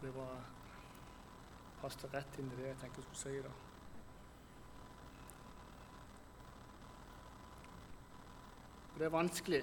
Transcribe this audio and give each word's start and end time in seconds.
Det 0.00 0.14
var 0.14 0.36
passet 1.80 2.14
rett 2.14 2.38
inn 2.38 2.52
i 2.52 2.56
det 2.56 2.68
jeg 2.70 2.78
tenkte 2.80 3.02
jeg 3.02 3.08
skulle 3.08 3.20
si 3.20 3.42
da. 3.44 3.52
Det 8.96 9.06
er 9.06 9.12
vanskelig 9.12 9.60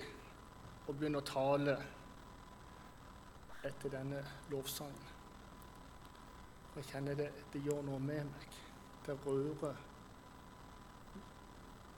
å 0.90 0.94
begynne 0.94 1.22
å 1.22 1.26
tale 1.26 1.76
etter 3.68 3.94
denne 3.94 4.22
lovsangen. 4.50 5.14
Jeg 6.78 6.90
kjenner 6.92 7.18
det, 7.18 7.32
det 7.54 7.62
gjør 7.66 7.82
noe 7.86 8.00
med 8.02 8.26
meg. 8.30 8.58
Det 9.06 9.16
rører 9.26 9.78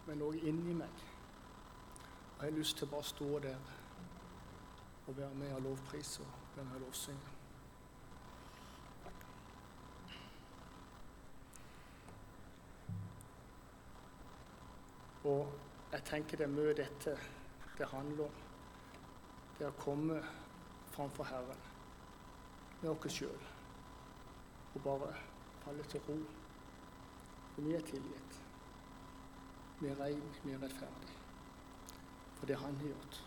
med 0.08 0.22
noe 0.22 0.40
inni 0.48 0.76
meg. 0.80 1.04
Og 2.38 2.46
jeg 2.46 2.52
har 2.52 2.56
lyst 2.56 2.80
til 2.80 2.92
bare 2.92 3.04
å 3.04 3.12
stå 3.12 3.34
der 3.44 3.76
og 5.10 5.18
være 5.18 5.36
med 5.36 5.58
og 5.58 5.68
lovprise 5.68 6.24
og 6.24 6.56
være 6.56 6.70
med 6.70 6.80
og 6.80 6.88
lovsynge. 6.88 7.39
Og 15.30 15.52
jeg 15.92 16.06
tenker 16.08 16.40
det 16.40 16.48
er 16.48 16.54
mye 16.54 16.76
dette 16.78 17.16
det 17.78 17.88
handler 17.94 18.26
om. 18.26 18.42
Det 19.60 19.68
å 19.68 19.76
komme 19.80 20.20
framfor 20.96 21.28
Herren 21.30 21.64
med 22.82 22.90
oss 22.92 23.16
sjøl 23.20 23.48
og 24.70 24.84
bare 24.86 25.14
falle 25.64 25.84
til 25.92 26.02
ro. 26.08 26.18
For 27.54 27.66
vi 27.66 27.74
er 27.76 27.86
tilgitt. 27.86 28.38
Vi 29.80 29.88
er 29.88 30.00
rein, 30.00 30.22
vi 30.44 30.54
er 30.54 30.62
rettferdige. 30.64 31.18
For 32.40 32.48
det 32.48 32.58
Han 32.58 32.76
har 32.76 32.88
gjort. 32.88 33.24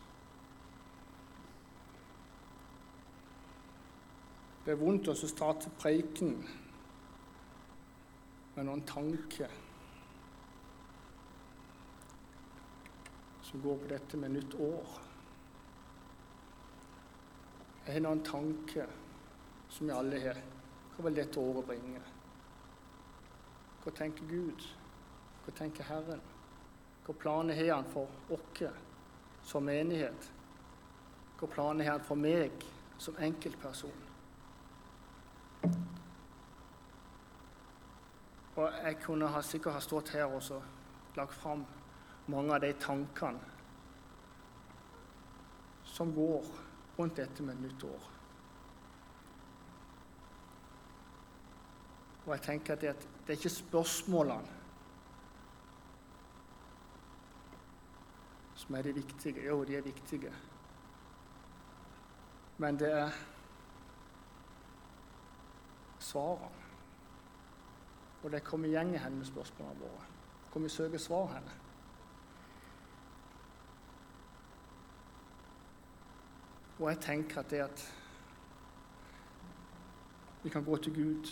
Det 4.65 4.73
er 4.73 4.79
vondt 4.79 5.09
å 5.11 5.15
starte 5.19 5.73
preiken 5.79 6.37
med 8.55 8.65
noen 8.69 8.85
tanker 8.87 9.51
som 13.53 13.61
går 13.61 13.77
på 13.79 13.89
dette 13.89 14.17
med 14.17 14.31
nytt 14.31 14.55
år. 14.55 14.93
Jeg 17.85 17.95
har 17.99 18.05
noen 18.07 18.23
tanke 18.25 18.87
som 19.69 19.91
vi 19.91 19.93
alle 19.93 20.21
har. 20.23 20.39
Hva 20.95 21.05
vil 21.05 21.19
dette 21.19 21.41
året 21.41 21.67
bringe? 21.69 22.01
Hva 23.83 23.93
tenker 23.99 24.31
Gud? 24.31 24.65
Hva 25.45 25.53
tenker 25.59 25.85
Herren? 25.85 26.23
Hva 27.05 27.17
planer 27.19 27.59
har 27.61 27.75
Han 27.75 27.91
for 27.93 28.09
oss 28.33 28.73
som 29.45 29.69
menighet? 29.69 30.31
Hva 31.37 31.51
planer 31.53 31.85
har 31.85 31.99
Han 31.99 32.09
for 32.09 32.17
meg 32.17 32.65
som 32.97 33.21
enkeltperson? 33.21 34.01
Og 38.57 38.81
jeg 38.85 38.99
kunne 39.05 39.29
ha, 39.29 39.45
sikkert 39.45 39.77
ha 39.77 39.81
stått 39.81 40.17
her 40.17 40.33
og 40.33 41.17
lagt 41.17 41.37
fram 41.37 41.67
mange 42.27 42.55
av 42.55 42.61
de 42.61 42.73
tankene 42.73 43.51
som 45.93 46.15
går 46.15 46.47
rundt 46.97 47.17
dette 47.17 47.43
med 47.43 47.61
nytt 47.61 47.85
år. 47.85 48.09
Og 52.23 52.33
jeg 52.37 52.45
tenker 52.47 52.77
at 52.77 52.85
det, 52.85 52.95
det 53.27 53.35
er 53.35 53.41
ikke 53.41 53.51
spørsmålene 53.51 54.61
som 58.63 58.75
er 58.79 58.87
de 58.87 58.95
viktige. 58.95 59.43
Jo, 59.47 59.65
de 59.65 59.77
er 59.77 59.83
viktige. 59.83 60.33
Men 62.63 62.79
det 62.79 62.93
er 62.93 63.11
svarene. 65.99 66.61
Og 68.23 68.31
det 68.31 68.45
kommer 68.47 68.71
igjen 68.71 68.95
hen 69.03 69.19
med 69.19 69.27
spørsmålene 69.27 69.83
våre. 69.83 70.07
Hvor 70.53 70.63
vi 70.63 70.69
søker 70.69 70.99
svar 70.99 71.27
henne. 71.35 71.62
Og 76.83 76.89
jeg 76.91 76.99
tenker 76.99 77.39
at 77.41 77.51
det 77.51 77.59
at 77.63 77.83
vi 80.43 80.51
kan 80.51 80.65
gå 80.65 80.77
til 80.77 80.95
Gud, 80.95 81.29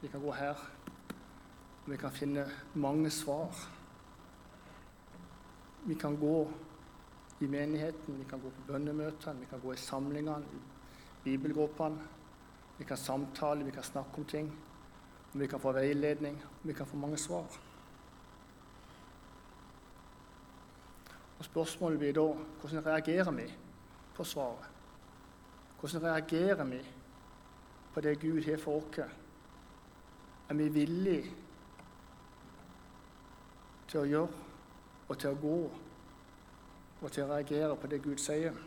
vi 0.00 0.08
kan 0.08 0.20
gå 0.20 0.32
her, 0.32 0.54
og 1.84 1.90
vi 1.90 1.96
kan 1.96 2.10
finne 2.12 2.44
mange 2.74 3.10
svar. 3.10 3.56
Vi 5.86 5.94
kan 5.94 6.16
gå 6.16 6.50
i 7.40 7.46
menigheten, 7.46 8.18
vi 8.18 8.24
kan 8.28 8.40
gå 8.40 8.50
på 8.50 8.66
bønnemøtene, 8.66 9.40
vi 9.40 9.46
kan 9.50 9.60
gå 9.60 9.72
i 9.72 9.76
samlingene, 9.76 10.44
i 10.52 10.60
bibelgruppene. 11.24 11.98
Vi 12.78 12.84
kan 12.84 12.96
samtale, 12.96 13.64
vi 13.64 13.70
kan 13.70 13.82
snakke 13.82 14.10
om 14.18 14.24
ting. 14.24 14.52
Vi 15.32 15.46
kan 15.46 15.60
få 15.60 15.72
veiledning, 15.72 16.42
vi 16.62 16.72
kan 16.72 16.86
få 16.86 16.96
mange 16.96 17.16
svar. 17.16 17.46
Og 21.38 21.44
Spørsmålet 21.44 21.98
blir 21.98 22.12
da 22.12 22.26
hvordan 22.60 22.86
reagerer 22.86 23.30
vi 23.30 23.48
på 24.14 24.24
svaret? 24.24 24.79
Hvordan 25.80 26.02
reagerer 26.02 26.64
vi 26.64 26.80
på 27.94 28.00
det 28.00 28.20
Gud 28.20 28.42
har 28.44 28.58
for 28.58 28.76
oss? 28.76 28.98
Er 30.48 30.54
vi 30.54 30.68
villige 30.68 31.30
til 33.88 34.00
å 34.00 34.08
gjøre 34.10 34.42
og 35.08 35.18
til 35.18 35.30
å 35.30 35.38
gå 35.40 35.54
og 37.00 37.12
til 37.12 37.24
å 37.24 37.30
reagere 37.30 37.76
på 37.80 37.88
det 37.88 38.02
Gud 38.04 38.20
sier? 38.20 38.58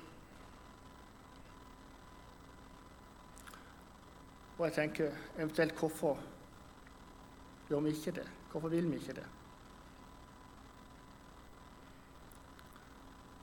Og 4.57 4.65
jeg 4.65 4.75
tenker 4.79 5.13
eventuelt 5.37 5.77
hvorfor 5.77 6.17
gjør 7.69 7.85
vi 7.85 7.93
ikke 7.93 8.15
det? 8.17 8.27
Hvorfor 8.51 8.73
vil 8.73 8.89
vi 8.89 8.97
ikke 8.97 9.19
det? 9.21 9.27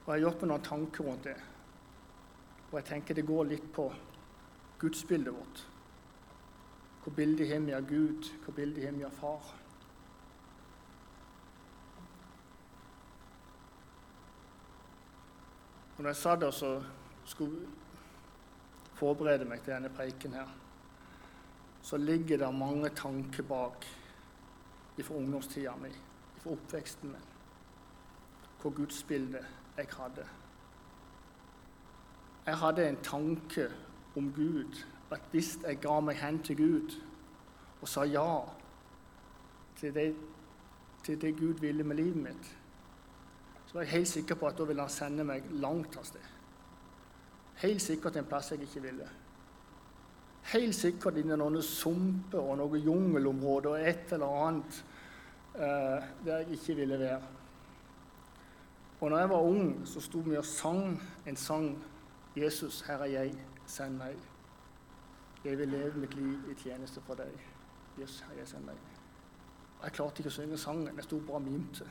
Og 0.01 0.15
Jeg 0.17 0.17
har 0.17 0.23
gjort 0.27 0.43
meg 0.43 0.51
noen 0.51 0.69
tanker 0.73 1.07
rundt 1.07 1.25
det. 1.29 1.39
Og 2.71 2.79
jeg 2.79 2.87
tenker 2.87 3.15
det 3.19 3.27
går 3.27 3.49
litt 3.51 3.67
på 3.75 3.89
gudsbildet 4.79 5.35
vårt. 5.35 5.65
Hvor 7.03 7.13
bildet 7.17 7.49
har 7.51 7.65
vi 7.65 7.75
av 7.75 7.89
Gud? 7.89 8.31
Hvor 8.45 8.55
bildet 8.55 8.85
har 8.85 8.93
vi 8.95 9.05
av 9.05 9.17
Far? 9.17 9.51
Og 15.97 16.05
når 16.05 16.15
jeg 16.15 16.17
satt 16.17 16.41
der 16.41 16.63
og 16.65 16.85
skulle 17.29 17.67
forberede 18.97 19.45
meg 19.45 19.61
til 19.65 19.75
denne 19.75 19.91
preiken 19.93 20.33
her, 20.33 20.49
så 21.83 21.97
ligger 22.01 22.41
det 22.41 22.55
mange 22.55 22.89
tanker 22.97 23.45
bak 23.45 23.85
fra 25.01 25.17
ungdomstida 25.17 25.73
mi, 25.81 25.91
fra 26.41 26.53
oppveksten 26.53 27.13
min, 27.13 27.29
hvor 28.61 28.73
gudsbildet 28.77 29.47
jeg 29.77 29.89
hadde. 29.97 30.27
Jeg 32.47 32.57
hadde 32.57 32.89
en 32.89 32.97
tanke 33.03 33.69
om 34.17 34.33
Gud, 34.33 34.85
at 35.11 35.21
hvis 35.31 35.59
jeg 35.67 35.79
ga 35.83 36.01
meg 36.01 36.17
hen 36.17 36.43
til 36.43 36.57
Gud 36.57 36.97
og 37.81 37.89
sa 37.89 38.05
ja 38.09 38.41
til 39.81 39.95
det, 39.95 40.15
til 41.05 41.21
det 41.21 41.37
Gud 41.39 41.61
ville 41.61 41.85
med 41.85 41.97
livet 41.97 42.17
mitt, 42.17 42.51
så 43.67 43.75
var 43.75 43.81
jeg 43.81 43.91
helt 43.91 44.09
sikker 44.09 44.35
på 44.35 44.47
at 44.47 44.59
da 44.59 44.65
ville 44.65 44.83
han 44.83 44.91
sende 44.91 45.25
meg 45.25 45.47
langt 45.63 45.97
av 45.97 46.05
sted. 46.05 46.25
Helt 47.61 47.83
sikkert 47.83 48.17
en 48.17 48.29
plass 48.29 48.51
jeg 48.51 48.65
ikke 48.65 48.83
ville. 48.83 49.09
Helt 50.51 50.75
sikkert 50.75 51.21
inn 51.21 51.31
i 51.31 51.37
noen 51.39 51.61
sumper 51.63 52.41
og 52.41 52.57
noen 52.59 52.83
jungelområder 52.83 53.77
og 53.77 53.91
et 53.93 54.15
eller 54.17 54.41
annet 54.47 54.81
eh, 55.55 56.09
der 56.25 56.41
jeg 56.41 56.57
ikke 56.57 56.77
ville 56.81 56.99
være. 56.99 57.21
Og 59.01 59.11
når 59.11 59.19
jeg 59.19 59.31
var 59.31 59.49
ung, 59.53 59.71
så 59.89 60.01
sto 60.01 60.19
vi 60.25 60.37
og 60.37 60.45
sang 60.45 60.97
en 61.27 61.37
sang 61.37 61.71
'Jesus, 62.41 62.81
her 62.81 62.95
er 62.95 63.05
jeg, 63.05 63.35
send 63.67 63.97
meg'. 63.97 64.29
Jeg 65.45 65.59
vil 65.59 65.69
leve 65.69 65.99
mitt 65.99 66.15
liv 66.15 66.51
i 66.51 66.55
tjeneste 66.55 67.01
for 67.01 67.15
deg. 67.15 67.33
Jesus, 67.99 68.21
her 68.21 68.33
er 68.33 68.39
jeg, 68.39 68.49
send 68.49 68.65
meg. 68.65 68.75
Og 69.79 69.85
Jeg 69.85 69.93
klarte 69.93 70.21
ikke 70.21 70.29
å 70.29 70.33
synge 70.33 70.59
sangen. 70.59 70.97
Jeg 70.97 71.05
sto 71.05 71.19
bare 71.21 71.37
og 71.37 71.43
mimte. 71.43 71.87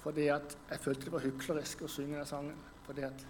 Fordi 0.00 0.26
at 0.32 0.58
jeg 0.70 0.80
følte 0.80 1.04
det 1.04 1.12
var 1.12 1.24
hyklerisk 1.24 1.82
å 1.82 1.88
synge 1.88 2.18
den 2.18 2.26
sangen. 2.26 2.56
Fordi 2.86 3.00
at 3.00 3.26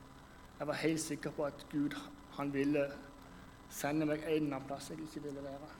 jeg 0.58 0.66
var 0.66 0.74
helt 0.74 1.00
sikker 1.00 1.30
på 1.30 1.44
at 1.44 1.66
Gud 1.72 1.96
han 2.36 2.52
ville 2.54 2.86
sende 3.70 4.06
meg 4.06 4.22
en 4.22 4.30
eller 4.30 4.56
annen 4.56 4.68
plass 4.68 4.90
jeg 4.90 5.00
ikke 5.02 5.22
ville 5.22 5.42
være. 5.42 5.70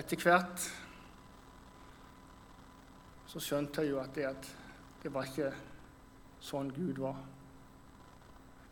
Etter 0.00 0.22
hvert 0.22 0.66
så 3.26 3.40
skjønte 3.40 3.82
jeg 3.82 3.90
jo 3.90 4.00
at 4.02 4.14
det, 4.14 4.26
at 4.26 4.56
det 5.02 5.14
var 5.14 5.26
ikke 5.26 5.52
sånn 6.40 6.70
Gud 6.74 7.00
var. 7.02 7.18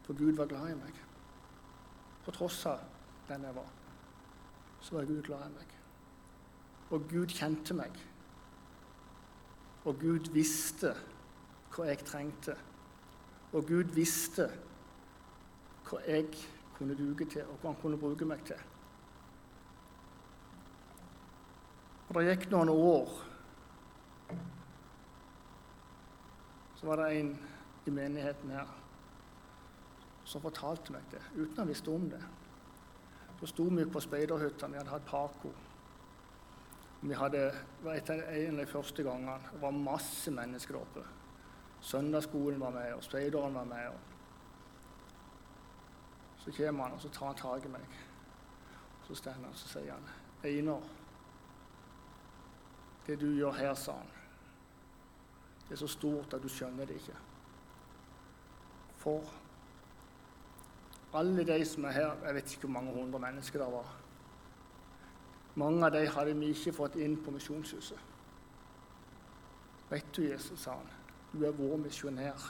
For 0.06 0.16
Gud 0.16 0.38
var 0.38 0.48
glad 0.48 0.70
i 0.72 0.78
meg. 0.78 1.00
På 2.24 2.32
tross 2.32 2.62
av 2.68 2.84
den 3.28 3.44
jeg 3.44 3.56
var, 3.56 3.68
så 4.80 4.96
var 4.96 5.08
Gud 5.08 5.22
glad 5.26 5.44
i 5.46 5.56
meg. 5.56 5.74
Og 6.96 7.04
Gud 7.10 7.34
kjente 7.36 7.76
meg. 7.76 7.98
Og 9.84 10.00
Gud 10.00 10.30
visste 10.32 10.94
hva 11.74 11.90
jeg 11.90 12.04
trengte. 12.08 12.56
Og 13.52 13.68
Gud 13.68 13.92
visste 13.96 14.48
hva 15.88 16.00
jeg 16.08 16.32
kunne 16.76 16.96
duge 16.96 17.26
til, 17.28 17.44
og 17.48 17.60
hva 17.60 17.72
han 17.72 17.80
kunne 17.82 18.00
bruke 18.00 18.28
meg 18.28 18.44
til. 18.48 18.60
Og 22.08 22.16
Det 22.16 22.24
gikk 22.30 22.48
noen 22.52 22.72
år. 22.72 23.10
Så 26.78 26.86
var 26.86 27.02
det 27.02 27.08
en 27.18 27.32
i 27.88 27.94
menigheten 27.94 28.52
her 28.52 28.76
som 30.28 30.44
fortalte 30.44 30.92
meg 30.92 31.06
det, 31.12 31.22
uten 31.38 31.62
å 31.62 31.68
visste 31.68 31.92
om 31.92 32.04
det. 32.12 32.20
Så 33.40 33.46
sto 33.48 33.64
vi 33.70 33.86
på 33.88 34.00
speiderhytta, 34.02 34.68
vi 34.68 34.76
hadde 34.76 34.92
hatt 34.92 35.06
Paco. 35.08 35.52
Vi 37.00 37.14
hadde, 37.14 37.54
var 37.84 37.94
et 37.94 38.10
av 38.10 38.18
de 38.58 38.66
første 38.66 39.04
gangene. 39.06 39.38
Det 39.52 39.60
var 39.62 39.72
masse 39.72 40.30
mennesker 40.34 40.76
oppe. 40.80 41.04
Søndagsskolen 41.80 42.60
var 42.60 42.74
med, 42.74 42.94
og 42.96 43.04
speideren 43.06 43.54
var 43.54 43.68
med. 43.70 43.88
Og 43.94 43.98
så 46.42 46.52
kommer 46.56 46.88
han 46.88 46.96
og 46.96 47.00
så 47.00 47.12
tar 47.14 47.30
han 47.30 47.38
tak 47.38 47.64
i 47.68 47.72
meg. 47.76 47.96
Så 49.06 49.14
står 49.14 49.38
han 49.38 49.48
og 49.48 49.56
sier 49.56 49.92
han, 49.92 50.08
'Einar, 50.42 50.82
det 53.06 53.20
du 53.20 53.30
gjør 53.36 53.52
her', 53.52 53.74
sa 53.74 53.92
han, 53.92 54.10
'det 55.68 55.72
er 55.72 55.76
så 55.76 55.86
stort 55.86 56.34
at 56.34 56.42
du 56.42 56.48
skjønner 56.48 56.84
det 56.84 56.94
ikke'. 56.94 57.27
For 58.98 59.24
alle 61.18 61.46
de 61.46 61.64
som 61.64 61.86
er 61.88 61.96
her, 61.96 62.26
jeg 62.26 62.34
vet 62.34 62.52
ikke 62.52 62.66
hvor 62.66 62.76
mange 62.80 62.92
hundre 62.92 63.18
mennesker 63.18 63.64
det 63.64 63.72
var 63.72 63.96
Mange 65.58 65.86
av 65.86 65.90
dem 65.90 66.06
hadde 66.14 66.36
vi 66.38 66.52
ikke 66.54 66.72
fått 66.76 66.96
inn 67.02 67.16
på 67.18 67.32
misjonshuset. 67.34 67.98
Vet 69.90 70.10
du, 70.14 70.20
Jesus, 70.22 70.60
sa 70.60 70.76
han, 70.76 70.92
du 71.32 71.42
er 71.48 71.56
vår 71.56 71.80
misjonær 71.82 72.44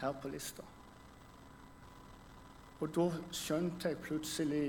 her 0.00 0.16
på 0.22 0.32
lista. 0.32 0.64
Og 2.80 2.90
da 2.96 3.06
skjønte 3.30 3.92
jeg 3.92 4.00
plutselig 4.02 4.64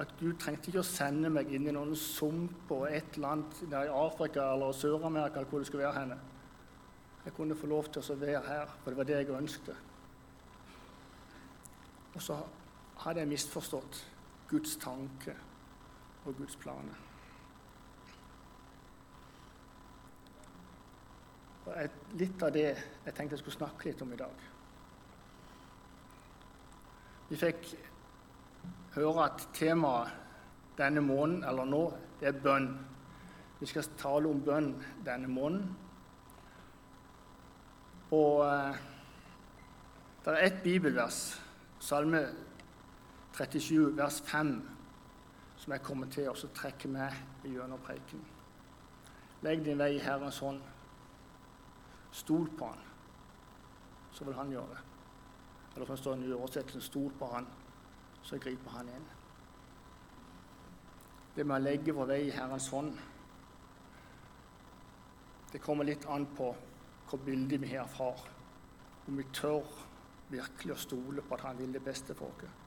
at 0.00 0.14
Gud 0.20 0.38
trengte 0.40 0.70
ikke 0.70 0.84
å 0.84 0.86
sende 0.86 1.32
meg 1.32 1.50
inn 1.52 1.66
i 1.66 1.74
noen 1.74 1.96
sump 1.98 2.70
og 2.72 2.86
et 2.88 3.18
land 3.20 3.58
der 3.72 3.90
i 3.90 3.92
Afrika 3.92 4.46
eller 4.54 4.76
Sør-Amerika 4.76 5.42
hvor 5.42 5.60
det 5.60 5.68
skulle 5.68 5.88
være 5.88 5.98
henne. 5.98 6.20
Jeg 7.24 7.34
kunne 7.36 7.58
få 7.58 7.68
lov 7.68 7.90
til 7.92 8.06
å 8.06 8.20
være 8.22 8.46
her, 8.46 8.70
for 8.80 8.92
det 8.92 9.00
var 9.00 9.08
det 9.10 9.18
jeg 9.18 9.34
ønsket. 9.36 9.89
Og 12.14 12.22
så 12.22 12.38
hadde 13.04 13.22
jeg 13.22 13.30
misforstått 13.30 14.00
Guds 14.50 14.76
tanke 14.82 15.36
og 16.24 16.34
Guds 16.36 16.56
planer. 16.60 17.06
Og 21.70 22.16
litt 22.18 22.42
av 22.42 22.52
det 22.54 22.66
jeg 22.70 23.14
tenkte 23.14 23.36
jeg 23.36 23.42
skulle 23.44 23.58
snakke 23.60 23.90
litt 23.90 24.02
om 24.02 24.12
i 24.12 24.18
dag. 24.18 24.46
Vi 27.30 27.38
fikk 27.38 27.68
høre 28.96 29.28
at 29.28 29.44
temaet 29.54 30.16
denne 30.80 31.02
måneden, 31.04 31.44
eller 31.46 31.68
nå, 31.68 31.82
det 32.18 32.30
er 32.30 32.40
bønn. 32.42 32.72
Vi 33.60 33.68
skal 33.68 33.86
tale 34.00 34.30
om 34.32 34.40
bønn 34.42 34.72
denne 35.06 35.28
måneden. 35.30 35.68
Og 38.10 38.40
eh, 38.42 38.80
det 40.24 40.32
er 40.32 40.46
ett 40.48 40.62
bibelvers, 40.64 41.20
Salme 41.80 42.28
37, 43.32 43.96
vers 43.96 44.20
5, 44.20 44.68
som 45.56 45.72
jeg 45.72 45.82
kommer 45.82 46.10
til 46.12 46.28
å 46.28 46.50
trekke 46.54 46.90
med 46.92 47.46
gjennom 47.48 47.80
preken. 47.80 48.20
Legg 49.40 49.64
din 49.64 49.80
vei 49.80 49.94
i 49.96 50.02
Herrens 50.04 50.42
hånd. 50.44 50.60
Stol 52.12 52.50
på 52.58 52.68
Han, 52.68 52.84
så 54.12 54.28
vil 54.28 54.36
Han 54.36 54.52
gjøre 54.52 54.74
det. 54.74 54.82
Eller 55.74 55.88
som 55.88 55.96
står 55.96 56.18
i 56.18 56.22
nye 56.26 56.36
oversettelsen, 56.36 56.84
stol 56.84 57.14
på 57.16 57.32
Han, 57.32 57.48
så 58.22 58.36
griper 58.36 58.76
Han 58.76 58.92
inn. 58.92 59.10
Det 61.36 61.46
med 61.46 61.62
å 61.62 61.64
legge 61.64 61.94
vår 61.96 62.10
vei 62.10 62.22
i 62.26 62.32
Herrens 62.34 62.66
hånd 62.74 62.96
Det 65.52 65.60
kommer 65.62 65.86
litt 65.86 66.04
an 66.10 66.26
på 66.36 66.48
hvor 67.08 67.22
bildet 67.24 67.62
vi 67.62 67.70
har 67.72 67.86
av 67.86 67.94
far. 67.94 68.20
Om 69.08 69.16
vi 69.16 69.24
tør 69.34 69.64
virkelig 70.30 70.74
å 70.74 70.80
stole 70.80 71.22
på 71.26 71.36
at 71.36 71.46
han 71.48 71.58
vil 71.58 71.72
det 71.74 71.82
beste 71.84 72.14
for 72.14 72.30
oss. 72.30 72.58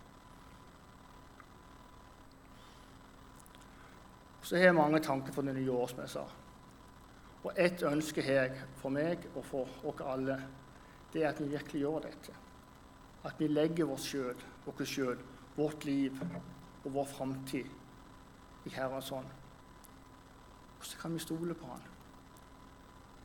Så 4.43 4.57
har 4.57 4.67
jeg 4.67 4.75
mange 4.75 4.99
tanker 4.99 5.31
for 5.31 5.47
det 5.47 5.55
nye 5.55 5.71
året, 5.71 5.93
som 5.93 6.01
jeg 6.03 6.11
sa. 6.11 6.23
Og 7.43 7.59
ett 7.59 7.83
ønske 7.87 8.23
har 8.23 8.41
jeg 8.41 8.65
for 8.79 8.91
meg 8.91 9.27
og 9.33 9.45
for 9.47 9.87
oss 9.87 10.01
alle. 10.03 10.35
Det 11.13 11.23
er 11.23 11.29
at 11.29 11.39
vi 11.39 11.51
virkelig 11.51 11.81
gjør 11.83 12.03
dette. 12.07 12.35
At 13.23 13.39
vi 13.39 13.47
legger 13.47 13.91
oss 13.91 14.09
sjøl, 14.09 14.35
oss 14.67 14.83
sjøl, 14.89 15.19
vårt 15.55 15.85
liv 15.87 16.19
og 16.83 16.89
vår 16.91 17.07
framtid 17.07 18.67
i 18.67 18.73
Herrens 18.75 19.13
hånd. 19.15 19.31
Og 20.79 20.85
så 20.87 20.99
kan 20.99 21.13
vi 21.13 21.23
stole 21.23 21.55
på 21.55 21.67
Han. 21.67 21.87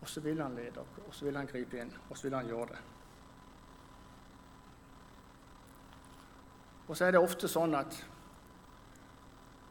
Og 0.00 0.08
så 0.08 0.20
vil 0.23 0.43
Han 0.43 0.55
lede 0.55 0.81
oss, 0.81 1.00
og 1.06 1.14
så 1.14 1.26
vil 1.26 1.37
Han 1.37 1.50
gripe 1.50 1.81
inn, 1.82 1.90
og 2.11 2.17
så 2.17 2.29
vil 2.29 2.38
Han 2.38 2.46
gjøre 2.46 2.70
det. 2.75 2.85
Og 6.88 6.96
så 6.96 7.05
er 7.05 7.14
det 7.14 7.20
ofte 7.20 7.49
sånn 7.50 7.76
at 7.76 7.96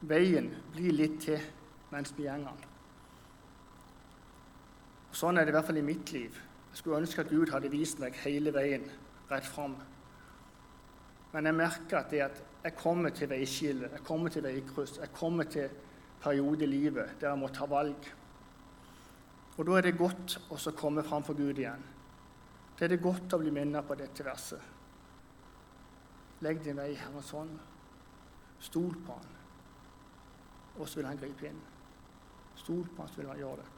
veien 0.07 0.51
blir 0.73 0.93
litt 0.93 1.19
til 1.25 1.41
mens 1.91 2.13
vi 2.17 2.27
går 2.29 2.43
den. 2.45 2.65
Sånn 5.17 5.39
er 5.39 5.47
det 5.47 5.53
i 5.53 5.55
hvert 5.55 5.65
fall 5.65 5.79
i 5.81 5.85
mitt 5.85 6.11
liv. 6.13 6.35
Jeg 6.69 6.81
skulle 6.81 7.01
ønske 7.01 7.23
at 7.23 7.31
Gud 7.33 7.49
hadde 7.49 7.73
vist 7.73 7.97
meg 7.97 8.17
hele 8.21 8.53
veien 8.53 8.85
rett 9.31 9.47
fram. 9.49 9.73
Men 11.33 11.49
jeg 11.49 11.57
merker 11.57 12.03
at, 12.03 12.13
at 12.13 12.43
jeg 12.63 12.75
kommer 12.77 13.13
til 13.15 13.31
veiskillet, 13.31 13.97
jeg 13.97 14.05
kommer 14.05 14.29
til 14.33 14.45
veikryss, 14.45 14.99
jeg 15.01 15.13
kommer 15.15 15.49
til 15.49 15.73
periode 16.21 16.65
i 16.65 16.69
livet 16.69 17.17
der 17.19 17.31
jeg 17.31 17.41
må 17.41 17.49
ta 17.53 17.65
valg. 17.69 18.13
Og 19.57 19.65
da 19.65 19.77
er 19.77 19.87
det 19.87 19.97
godt 19.97 20.37
å 20.53 20.57
komme 20.77 21.01
fram 21.05 21.25
for 21.25 21.37
Gud 21.37 21.57
igjen. 21.57 21.81
Det 22.77 22.85
er 22.85 22.93
det 22.93 23.01
godt 23.01 23.33
å 23.33 23.41
bli 23.41 23.49
minnet 23.53 23.87
på 23.87 23.97
dette 23.97 24.25
verset. 24.25 24.76
Legg 26.45 26.61
din 26.63 26.77
vei 26.77 26.91
i 26.93 26.99
Herrens 26.99 27.31
hånd. 27.33 27.55
Stol 28.59 28.93
på 29.05 29.13
Han, 29.13 29.33
og 30.77 30.87
så 30.87 30.99
vil 30.99 31.09
Han 31.09 31.19
gripe 31.21 31.49
inn. 31.49 31.59
Stol 32.57 32.85
på 32.89 33.01
Han, 33.01 33.11
så 33.11 33.21
vil 33.21 33.29
Han 33.29 33.41
gjøre 33.41 33.61
det. 33.61 33.69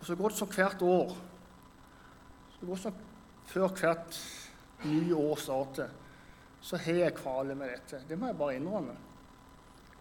Og 0.00 0.06
Så 0.06 0.16
går 0.16 0.28
det 0.28 0.38
som 0.38 0.48
hvert 0.48 0.82
år, 0.82 1.16
så 2.52 2.66
går 2.66 2.74
det 2.74 2.82
som 2.82 3.00
før 3.46 3.68
hvert 3.68 4.18
nye 4.84 5.14
år 5.14 5.36
starter, 5.36 5.90
så 6.60 6.76
har 6.76 6.92
jeg 6.92 7.14
kvaler 7.14 7.54
med 7.54 7.70
dette. 7.70 8.02
Det 8.08 8.18
må 8.18 8.26
jeg 8.26 8.38
bare 8.38 8.56
innrømme. 8.56 8.96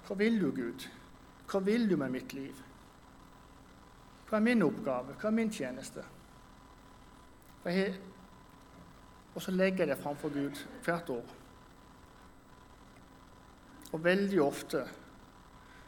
Hva 0.08 0.16
vil 0.16 0.40
du, 0.42 0.52
Gud? 0.52 0.88
Hva 1.50 1.60
vil 1.60 1.90
du 1.90 1.96
med 1.98 2.12
mitt 2.14 2.34
liv? 2.34 2.62
Hva 4.30 4.38
er 4.40 4.46
min 4.46 4.66
oppgave? 4.66 5.16
Hva 5.20 5.30
er 5.30 5.36
min 5.36 5.52
tjeneste? 5.54 6.04
Og 9.36 9.42
så 9.42 9.52
legger 9.52 9.84
jeg 9.84 9.88
det 9.88 10.04
framfor 10.04 10.34
Gud 10.34 10.62
hvert 10.84 11.10
år. 11.10 11.34
Og 13.94 14.04
veldig 14.04 14.42
ofte 14.42 14.86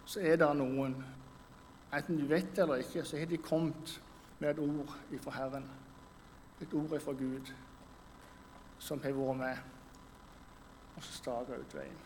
så 0.05 0.19
er 0.23 0.35
det 0.39 0.49
noen, 0.55 0.95
enten 1.93 2.19
du 2.19 2.27
vet 2.27 2.51
det 2.55 2.63
eller 2.63 2.83
ikke, 2.83 3.03
så 3.03 3.17
har 3.17 3.25
de 3.25 3.37
kommet 3.37 4.01
med 4.39 4.49
et 4.49 4.59
ord 4.59 4.93
ifra 5.11 5.31
Herren. 5.31 5.65
Et 6.61 6.73
ord 6.73 6.95
ifra 6.95 7.11
Gud 7.11 7.53
som 8.79 9.01
har 9.03 9.15
vært 9.15 9.39
med 9.39 9.57
og 10.97 11.03
så 11.03 11.13
staka 11.13 11.57
ut 11.57 11.75
veien. 11.77 11.97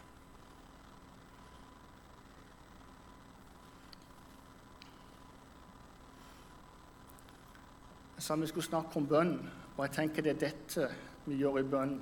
Jeg 8.15 8.25
sa 8.25 8.35
vi 8.35 8.47
skulle 8.47 8.67
snakke 8.67 8.99
om 8.99 9.07
bønn, 9.07 9.37
og 9.77 9.85
jeg 9.85 9.95
tenker 9.95 10.25
det 10.25 10.35
er 10.35 10.43
dette 10.49 10.89
vi 11.25 11.37
gjør 11.39 11.59
i 11.61 11.67
bønn. 11.67 11.95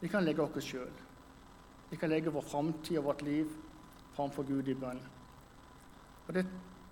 Vi 0.00 0.10
kan 0.10 0.24
legge 0.24 0.44
oss 0.44 0.66
sjøl. 0.66 0.92
Vi 1.90 1.98
kan 2.00 2.10
legge 2.10 2.32
vår 2.32 2.46
framtid 2.48 2.98
og 2.98 3.08
vårt 3.10 3.22
liv 3.22 3.50
framfor 4.14 4.46
Gud 4.48 4.68
i 4.68 4.76
bønn. 4.78 5.00
Og 6.26 6.34
det 6.34 6.44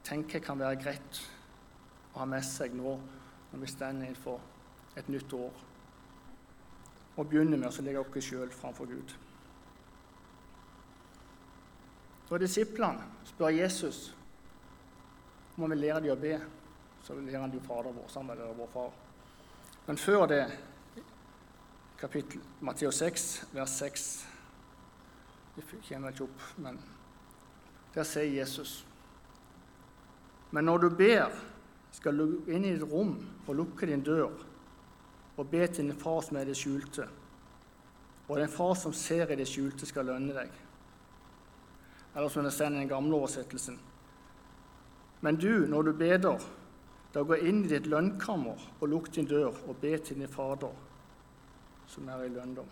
tenker 0.04 0.38
jeg 0.38 0.46
kan 0.46 0.60
være 0.60 0.80
greit 0.82 1.20
å 2.12 2.22
ha 2.22 2.28
med 2.28 2.44
seg 2.44 2.74
nå 2.76 2.96
når 3.52 3.60
vi 3.62 3.70
står 3.70 3.94
innenfor 3.94 4.40
et 5.00 5.08
nytt 5.08 5.32
år 5.36 5.60
og 7.12 7.28
begynner 7.28 7.60
med 7.60 7.68
å 7.68 7.84
legge 7.84 8.00
oss 8.00 8.26
sjøl 8.26 8.52
framfor 8.56 8.88
Gud. 8.88 9.14
Da 12.30 12.38
disiplene 12.40 13.04
spør 13.28 13.52
Jesus 13.52 14.12
om 15.56 15.66
han 15.66 15.74
vil 15.74 15.82
lære 15.84 16.00
dem 16.00 16.14
å 16.14 16.20
be, 16.20 16.36
så 17.04 17.14
lærer 17.18 17.42
han 17.42 17.52
dem 17.52 17.64
Fader 17.66 17.92
vår 17.92 18.08
sammen 18.08 18.38
med 18.38 18.54
vår 18.56 18.70
far. 18.72 18.94
Men 19.86 19.98
før 20.00 20.24
det, 20.30 20.44
kapittel 22.02 22.40
Matteus 22.60 22.96
6, 22.96 23.44
vers 23.52 23.70
6 23.70 24.26
Det 25.56 25.62
kommer 25.88 26.10
ikke 26.10 26.24
opp, 26.26 26.40
men 26.58 26.80
der 27.94 28.06
sier 28.08 28.40
Jesus 28.40 28.80
Men 30.50 30.66
når 30.66 30.82
du 30.82 30.88
ber, 30.98 31.30
skal 31.94 32.18
du 32.18 32.50
inn 32.50 32.66
i 32.66 32.72
ditt 32.74 32.88
rom 32.90 33.14
og 33.46 33.54
lukke 33.54 33.86
din 33.86 34.02
dør 34.02 34.32
og 35.36 35.46
be 35.48 35.62
til 35.66 35.86
din 35.86 35.96
far 35.96 36.20
som 36.26 36.36
er 36.36 36.44
det 36.44 36.58
skjulte. 36.58 37.06
Og 38.28 38.36
den 38.36 38.50
far 38.52 38.74
som 38.76 38.92
ser 38.92 39.30
i 39.32 39.38
det 39.38 39.46
skjulte, 39.48 39.88
skal 39.88 40.10
lønne 40.10 40.34
deg. 40.36 40.50
Eller 42.12 42.28
som 42.28 42.44
det 42.44 42.52
står 42.52 42.74
i 42.74 42.82
den 42.82 42.90
gamle 42.90 43.16
oversettelsen. 43.16 43.78
Men 45.24 45.40
du, 45.40 45.64
når 45.72 45.88
du 45.88 45.92
beder, 45.96 46.44
da 47.14 47.24
gå 47.24 47.40
inn 47.40 47.64
i 47.64 47.72
ditt 47.72 47.88
lønnkammer 47.88 48.60
og 48.78 48.88
lukk 48.92 49.08
din 49.14 49.28
dør 49.30 49.56
og 49.64 49.80
be 49.80 49.96
til 49.96 50.20
din 50.20 50.28
Fader, 50.28 50.76
som 51.92 52.08
er 52.08 52.24
i 52.24 52.32
lønndom. 52.32 52.68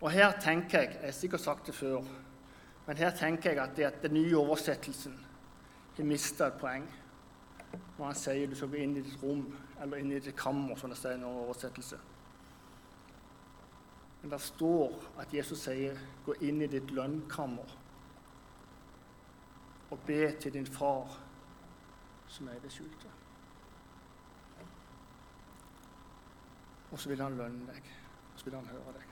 Og 0.00 0.10
her 0.14 0.32
tenker 0.40 0.80
jeg 0.80 0.90
Jeg 0.94 1.00
har 1.02 1.12
sikkert 1.12 1.40
sagt 1.40 1.66
det 1.66 1.74
før, 1.74 2.02
men 2.86 2.96
her 2.96 3.10
tenker 3.10 3.50
jeg 3.50 3.62
at, 3.62 3.76
det 3.76 3.84
at 3.84 4.02
den 4.02 4.14
nye 4.14 4.36
oversettelsen 4.38 5.18
har 5.96 6.04
mista 6.04 6.46
et 6.46 6.60
poeng 6.60 6.86
når 7.98 8.04
han 8.04 8.14
sier 8.16 8.46
du 8.48 8.54
skal 8.56 8.70
gå 8.70 8.78
inn 8.80 8.94
i 8.96 9.02
ditt 9.02 9.22
rom, 9.22 9.42
eller 9.82 9.98
inn 9.98 10.12
i 10.14 10.20
ditt 10.22 10.36
kammer, 10.38 10.78
som 10.78 10.90
det 10.90 10.96
står 10.96 11.16
i 11.16 11.18
en 11.18 11.26
oversettelse. 11.28 11.98
Men 14.22 14.30
det 14.30 14.40
står 14.40 14.94
at 15.18 15.34
Jesus 15.34 15.58
sier 15.66 15.98
'gå 16.24 16.34
inn 16.40 16.62
i 16.62 16.66
ditt 16.66 16.90
lønnkammer' 16.90 17.76
og 19.90 19.98
be 20.06 20.32
til 20.40 20.52
din 20.52 20.66
far 20.66 21.20
som 22.26 22.48
er 22.48 22.52
i 22.52 22.62
det 22.62 22.72
skjulte. 22.72 23.08
Og 26.92 26.98
så 26.98 27.10
vil 27.10 27.20
han 27.20 27.36
lønne 27.36 27.68
deg, 27.68 27.92
og 28.32 28.40
så 28.40 28.48
vil 28.48 28.56
han 28.56 28.70
høre 28.72 28.94
deg. 28.96 29.04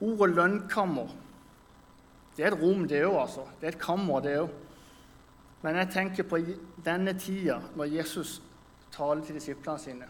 Ordet 0.00 0.34
lønnkammer 0.36 1.16
det 2.36 2.46
er 2.46 2.54
et 2.54 2.62
rom, 2.62 2.86
det 2.88 3.02
òg. 3.04 3.16
Altså. 3.20 3.42
Det 3.60 3.66
er 3.68 3.74
et 3.74 3.82
kammer, 3.82 4.20
det 4.24 4.38
òg. 4.40 4.52
Men 5.60 5.76
jeg 5.76 5.90
tenker 5.92 6.24
på 6.24 6.38
denne 6.84 7.12
tida, 7.18 7.58
når 7.76 7.90
Jesus 7.98 8.38
taler 8.94 9.24
til 9.24 9.36
disiplene 9.36 9.78
sine, 9.78 10.06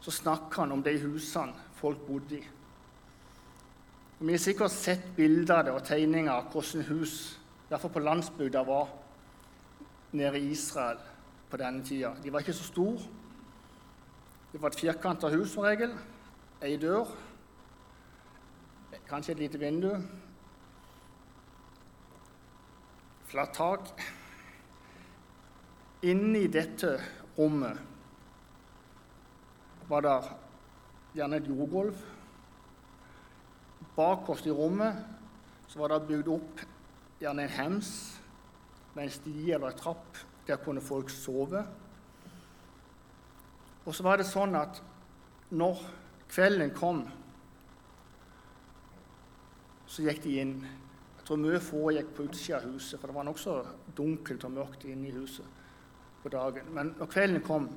så 0.00 0.12
snakker 0.14 0.62
han 0.62 0.72
om 0.76 0.82
de 0.84 0.92
husene 1.02 1.56
folk 1.74 2.04
bodde 2.06 2.38
i. 2.38 2.42
Vi 4.20 4.30
har 4.30 4.38
sikkert 4.38 4.70
sett 4.70 5.08
bilder 5.16 5.56
av 5.56 5.64
det 5.66 5.74
og 5.74 5.82
tegninger 5.88 6.30
av 6.32 6.52
hvordan 6.52 6.86
hus, 6.86 7.40
derfor 7.68 7.90
på 7.90 8.04
landsbygda, 8.04 8.62
var 8.62 8.92
nede 10.12 10.38
i 10.38 10.52
Israel 10.54 11.02
på 11.50 11.58
denne 11.58 11.82
tida. 11.84 12.14
De 12.22 12.30
var 12.32 12.44
ikke 12.44 12.54
så 12.54 12.68
store. 12.68 13.10
Det 14.54 14.62
var 14.62 14.70
et 14.70 14.76
firkanta 14.78 15.28
hus 15.32 15.50
som 15.50 15.64
regel. 15.66 15.96
Ei 16.62 16.76
dør. 16.78 17.08
Kanskje 19.08 19.32
et 19.34 19.40
lite 19.42 19.58
vindu. 19.58 19.88
Flatt 23.26 23.50
tak. 23.58 23.90
Inni 26.06 26.46
dette 26.46 26.92
rommet 27.34 27.82
var 29.90 30.06
det 30.06 30.16
gjerne 31.18 31.42
et 31.42 31.50
jordgulv. 31.50 31.98
Bakerst 33.98 34.46
i 34.46 34.54
rommet 34.54 35.02
var 35.74 35.90
det 35.96 36.04
bygd 36.06 36.30
opp 36.30 36.68
gjerne 37.18 37.48
en 37.48 37.56
hems 37.58 37.96
med 38.94 39.08
en 39.08 39.16
sti 39.18 39.50
eller 39.50 39.72
en 39.74 39.82
trapp. 39.82 40.22
Der 40.46 40.62
kunne 40.62 40.80
folk 40.80 41.10
sove. 41.10 41.66
Og 43.84 43.94
så 43.94 44.04
var 44.06 44.20
det 44.20 44.26
sånn 44.28 44.56
at 44.56 44.80
når 45.54 45.80
kvelden 46.32 46.72
kom, 46.76 47.04
så 49.86 50.06
gikk 50.06 50.22
de 50.24 50.38
inn. 50.40 50.54
Jeg 51.18 51.26
tror 51.28 51.40
mye 51.40 51.60
få 51.62 51.90
gikk 51.94 52.14
på 52.16 52.26
utsida 52.26 52.58
av 52.58 52.72
huset, 52.72 52.98
for 52.98 53.10
det 53.10 53.16
var 53.16 53.28
nokså 53.28 53.58
dunkelt 53.96 54.46
og 54.48 54.56
mørkt 54.56 54.86
inne 54.88 55.08
i 55.08 55.14
huset 55.14 55.62
på 56.22 56.32
dagen. 56.32 56.70
Men 56.74 56.94
når 56.98 57.10
kvelden 57.12 57.44
kom, 57.44 57.68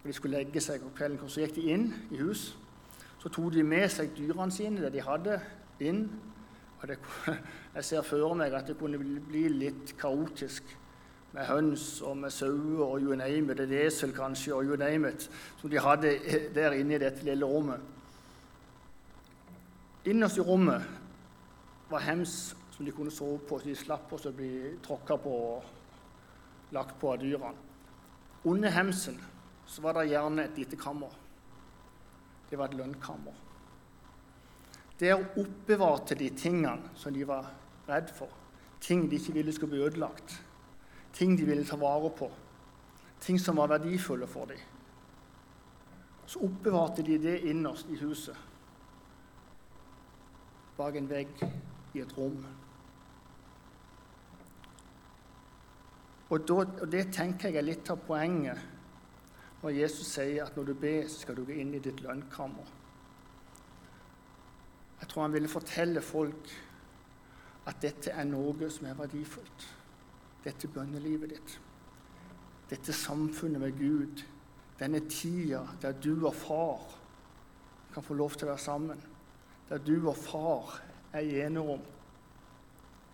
og 0.00 0.06
de 0.06 0.14
skulle 0.16 0.38
legge 0.38 0.62
seg, 0.64 0.84
og 0.86 0.94
kvelden 0.96 1.18
kom, 1.20 1.30
så 1.30 1.42
gikk 1.42 1.56
de 1.58 1.66
inn 1.74 1.90
i 2.14 2.22
hus. 2.22 2.52
Så 3.20 3.28
tok 3.28 3.52
de 3.52 3.66
med 3.66 3.88
seg 3.92 4.14
dyrene 4.16 4.54
sine, 4.54 4.80
det 4.80 4.94
de 4.94 5.04
hadde, 5.04 5.40
inn. 5.84 6.06
Og 6.80 6.86
det, 6.88 6.96
jeg 7.76 7.88
ser 7.90 8.06
for 8.06 8.38
meg 8.38 8.54
at 8.56 8.70
det 8.70 8.78
kunne 8.80 9.00
bli 9.02 9.48
litt 9.52 9.96
kaotisk 10.00 10.70
med 11.32 11.46
høns 11.46 12.00
og 12.02 12.16
med 12.18 12.32
sauer 12.34 12.82
og 12.84 13.00
you 13.00 13.14
name 13.14 13.52
it, 13.52 13.60
et 13.60 13.74
esel 13.86 14.12
kanskje, 14.14 14.54
og 14.54 14.64
you 14.64 14.76
name 14.76 15.12
it, 15.12 15.30
som 15.60 15.70
de 15.70 15.78
hadde 15.78 16.16
der 16.56 16.74
inne 16.78 16.96
i 16.96 17.02
dette 17.02 17.24
lille 17.24 17.46
rommet. 17.46 17.80
Innerst 20.10 20.40
i 20.40 20.40
rommet 20.40 20.82
var 21.90 22.06
hems 22.06 22.56
som 22.72 22.86
de 22.86 22.92
kunne 22.92 23.12
sove 23.12 23.38
på, 23.44 23.58
så 23.58 23.68
de 23.68 23.76
slapp 23.76 24.12
å 24.16 24.32
bli 24.32 24.78
tråkka 24.82 25.18
på 25.20 25.34
og 25.50 26.72
lagt 26.74 26.96
på 27.00 27.12
av 27.12 27.20
dyrene. 27.20 27.68
Under 28.48 28.72
hemsen 28.72 29.18
så 29.68 29.82
var 29.84 29.98
det 29.98 30.10
gjerne 30.10 30.46
et 30.46 30.58
lite 30.58 30.78
kammer. 30.80 31.12
Det 32.50 32.58
var 32.58 32.70
et 32.70 32.78
lønnkammer. 32.78 33.36
Der 35.00 35.20
oppbevarte 35.20 36.16
de 36.18 36.30
tingene 36.36 36.90
som 36.96 37.12
de 37.14 37.26
var 37.28 37.52
redd 37.88 38.10
for. 38.16 38.32
Ting 38.80 39.04
de 39.10 39.20
ikke 39.20 39.36
ville 39.36 39.52
skulle 39.52 39.76
bli 39.76 39.84
ødelagt. 39.84 40.40
Ting 41.12 41.36
de 41.38 41.44
ville 41.44 41.64
ta 41.64 41.76
vare 41.76 42.10
på. 42.10 42.30
Ting 43.20 43.38
som 43.40 43.56
var 43.56 43.68
verdifulle 43.68 44.26
for 44.26 44.44
dem. 44.44 44.58
Så 46.26 46.40
oppbevarte 46.46 47.02
de 47.02 47.18
det 47.18 47.40
innerst 47.50 47.90
i 47.90 47.98
huset. 48.00 48.36
Bak 50.76 50.96
en 50.96 51.10
vegg 51.10 51.42
i 51.94 52.00
et 52.00 52.16
rom. 52.18 52.38
Og, 56.30 56.48
da, 56.48 56.54
og 56.54 56.92
Det 56.92 57.08
tenker 57.12 57.50
jeg 57.50 57.58
er 57.58 57.66
litt 57.66 57.90
av 57.90 57.98
poenget 58.06 58.68
når 59.60 59.74
Jesus 59.76 60.14
sier 60.14 60.46
at 60.46 60.56
når 60.56 60.70
du 60.70 60.74
ber, 60.80 61.02
så 61.08 61.18
skal 61.20 61.36
du 61.36 61.44
gå 61.44 61.58
inn 61.60 61.74
i 61.76 61.82
ditt 61.84 62.00
lønnkammer. 62.00 62.70
Jeg 65.00 65.08
tror 65.08 65.26
han 65.26 65.34
ville 65.34 65.50
fortelle 65.52 66.00
folk 66.04 66.54
at 67.68 67.82
dette 67.82 68.14
er 68.16 68.24
noe 68.28 68.70
som 68.72 68.88
er 68.88 68.96
verdifullt. 68.96 69.66
Dette 70.44 70.68
bønnelivet 70.72 71.34
ditt. 71.34 71.56
Dette 72.70 72.94
samfunnet 72.96 73.60
med 73.60 73.78
Gud. 73.78 74.24
Denne 74.80 75.02
tida 75.10 75.64
der 75.82 75.92
du 75.92 76.26
og 76.26 76.34
far 76.34 76.86
kan 77.92 78.04
få 78.06 78.14
lov 78.16 78.36
til 78.36 78.48
å 78.48 78.52
være 78.52 78.64
sammen. 78.64 79.00
Der 79.68 79.82
du 79.82 79.96
og 80.08 80.16
far 80.16 80.78
er 81.12 81.26
i 81.26 81.40
enerom. 81.44 81.82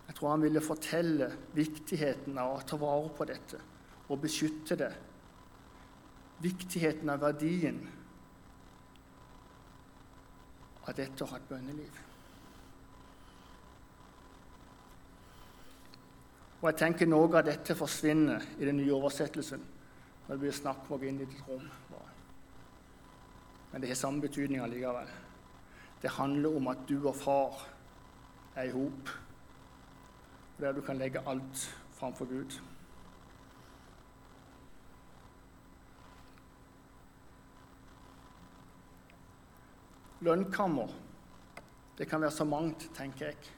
Jeg 0.07 0.15
tror 0.15 0.31
han 0.31 0.45
ville 0.45 0.63
fortelle 0.63 1.27
viktigheten 1.57 2.37
av 2.39 2.53
å 2.55 2.63
ta 2.65 2.79
vare 2.79 3.11
på 3.17 3.27
dette 3.27 3.59
og 4.07 4.21
beskytte 4.23 4.77
det. 4.79 4.93
Viktigheten 6.45 7.09
av 7.11 7.25
verdien 7.25 7.81
av 10.87 10.95
dette 10.95 11.25
å 11.25 11.31
ha 11.33 11.41
et 11.41 11.49
bønneliv. 11.49 12.06
Og 16.67 16.73
jeg 16.73 16.81
tenker 16.81 17.07
Noe 17.07 17.29
av 17.31 17.45
dette 17.47 17.77
forsvinner 17.79 18.43
i 18.59 18.65
den 18.67 18.75
nye 18.81 18.91
oversettelsen 18.91 19.61
når 20.25 20.33
det 20.33 20.41
blir 20.41 20.55
snakk 20.57 20.81
om 20.89 20.97
å 20.97 20.99
gå 20.99 21.07
inn 21.07 21.21
i 21.23 21.27
ditt 21.29 21.45
rom. 21.47 21.63
Men 23.71 23.79
det 23.79 23.87
har 23.93 23.95
samme 23.95 24.19
betydning 24.25 24.59
allikevel. 24.59 25.07
Det 26.03 26.11
handler 26.11 26.57
om 26.59 26.67
at 26.67 26.81
du 26.89 26.97
og 26.97 27.15
far 27.15 27.61
er 28.59 28.67
i 28.67 28.73
hop 28.73 29.13
der 30.59 30.75
du 30.75 30.81
kan 30.83 30.99
legge 30.99 31.23
alt 31.23 31.63
framfor 31.95 32.27
Gud. 32.33 32.59
Lønnkammer, 40.27 40.91
det 41.95 42.11
kan 42.11 42.27
være 42.27 42.35
så 42.41 42.51
mangt, 42.51 42.89
tenker 42.99 43.31
jeg. 43.31 43.55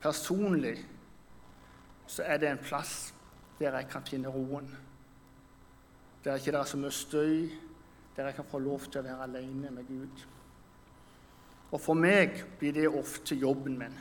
Personlig 0.00 0.78
så 2.06 2.22
er 2.22 2.38
det 2.38 2.50
en 2.50 2.62
plass 2.62 3.14
der 3.58 3.76
jeg 3.76 3.88
kan 3.90 4.04
finne 4.06 4.28
roen. 4.28 4.68
Der 6.24 6.36
ikke 6.36 6.52
det 6.52 6.60
er 6.60 6.68
så 6.68 6.80
mye 6.80 6.90
støy, 6.90 7.50
der 8.16 8.26
jeg 8.26 8.34
kan 8.34 8.48
få 8.48 8.58
lov 8.58 8.86
til 8.88 9.00
å 9.00 9.04
være 9.06 9.26
alene 9.26 9.70
med 9.70 9.88
Gud. 9.88 10.24
Og 11.72 11.80
for 11.80 11.98
meg 11.98 12.38
blir 12.58 12.74
det 12.76 12.88
ofte 12.88 13.34
jobben 13.34 13.78
min 13.78 13.96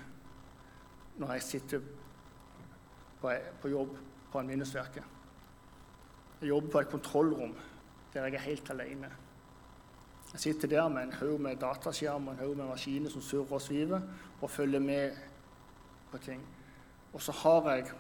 når 1.18 1.36
jeg 1.36 1.44
sitter 1.46 1.82
på, 3.22 3.70
jobb 3.70 3.98
på 4.32 4.40
en 4.40 4.48
minnesverke. 4.50 5.04
Jeg 6.42 6.50
jobber 6.50 6.72
på 6.72 6.82
et 6.82 6.90
kontrollrom 6.90 7.54
der 8.14 8.26
jeg 8.26 8.36
er 8.36 8.46
helt 8.48 8.70
alene. 8.70 9.12
Jeg 10.34 10.40
sitter 10.40 10.68
der 10.68 10.88
med 10.90 11.04
en 11.04 11.14
haug 11.14 11.42
med 11.42 11.62
dataskjerm 11.62 12.28
og 12.28 12.34
en 12.34 12.40
haug 12.40 12.58
med 12.58 12.66
maskiner 12.66 13.10
som 13.10 13.22
surrer 13.22 13.54
og 13.54 13.62
sviver, 13.62 14.02
og 14.42 14.50
følger 14.50 14.80
med 14.80 15.12
på 16.12 16.18
ting. 16.18 16.42
Og 17.14 17.22
så 17.22 17.32
har 17.44 17.70
jeg 17.72 17.92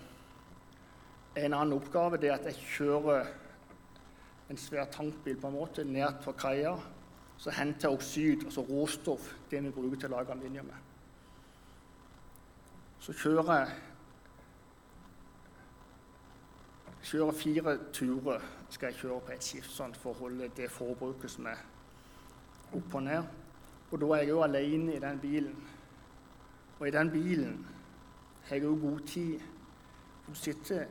en 1.45 1.53
annen 1.53 1.75
oppgave. 1.77 2.17
Det 2.17 2.29
er 2.29 2.37
at 2.39 2.47
jeg 2.49 2.71
kjører 2.77 3.29
en 4.49 4.57
svær 4.57 4.89
tankbil 4.91 5.37
på 5.41 5.49
en 5.49 5.59
måte 5.59 5.85
ned 5.85 6.23
på 6.23 6.33
kaia. 6.37 6.73
Så 7.37 7.53
henter 7.53 7.89
jeg 7.89 7.99
oksyd, 7.99 8.47
altså 8.47 8.65
råstoff, 8.69 9.33
det 9.51 9.63
vi 9.63 9.73
bruker 9.73 9.99
til 9.99 10.11
å 10.11 10.17
lage 10.17 10.33
aluminium 10.33 10.69
med 10.69 10.89
så 13.03 13.11
kjører 13.19 13.49
jeg 13.51 13.71
kjører 17.03 17.35
fire 17.35 17.73
turer 17.91 18.45
skal 18.71 18.87
jeg 18.89 18.99
kjøre 19.01 19.17
på 19.25 19.33
et 19.33 19.43
skift 19.43 19.73
sånn, 19.75 19.95
for 19.99 20.13
å 20.13 20.21
holde 20.21 20.47
det 20.55 20.69
forbruket 20.71 21.33
som 21.33 21.49
er 21.51 21.59
opp 22.71 22.95
og 22.95 23.03
ned. 23.03 23.27
Og 23.91 23.99
da 23.99 24.07
er 24.15 24.23
jeg 24.23 24.31
jo 24.31 24.39
alene 24.45 24.95
i 24.95 25.01
den 25.03 25.19
bilen. 25.19 25.57
Og 26.79 26.87
i 26.87 26.93
den 26.95 27.11
bilen 27.11 27.59
har 28.49 28.55
jo 28.55 28.77
god 28.81 28.99
tid. 29.07 29.39
Du 30.27 30.35
sitter 30.35 30.85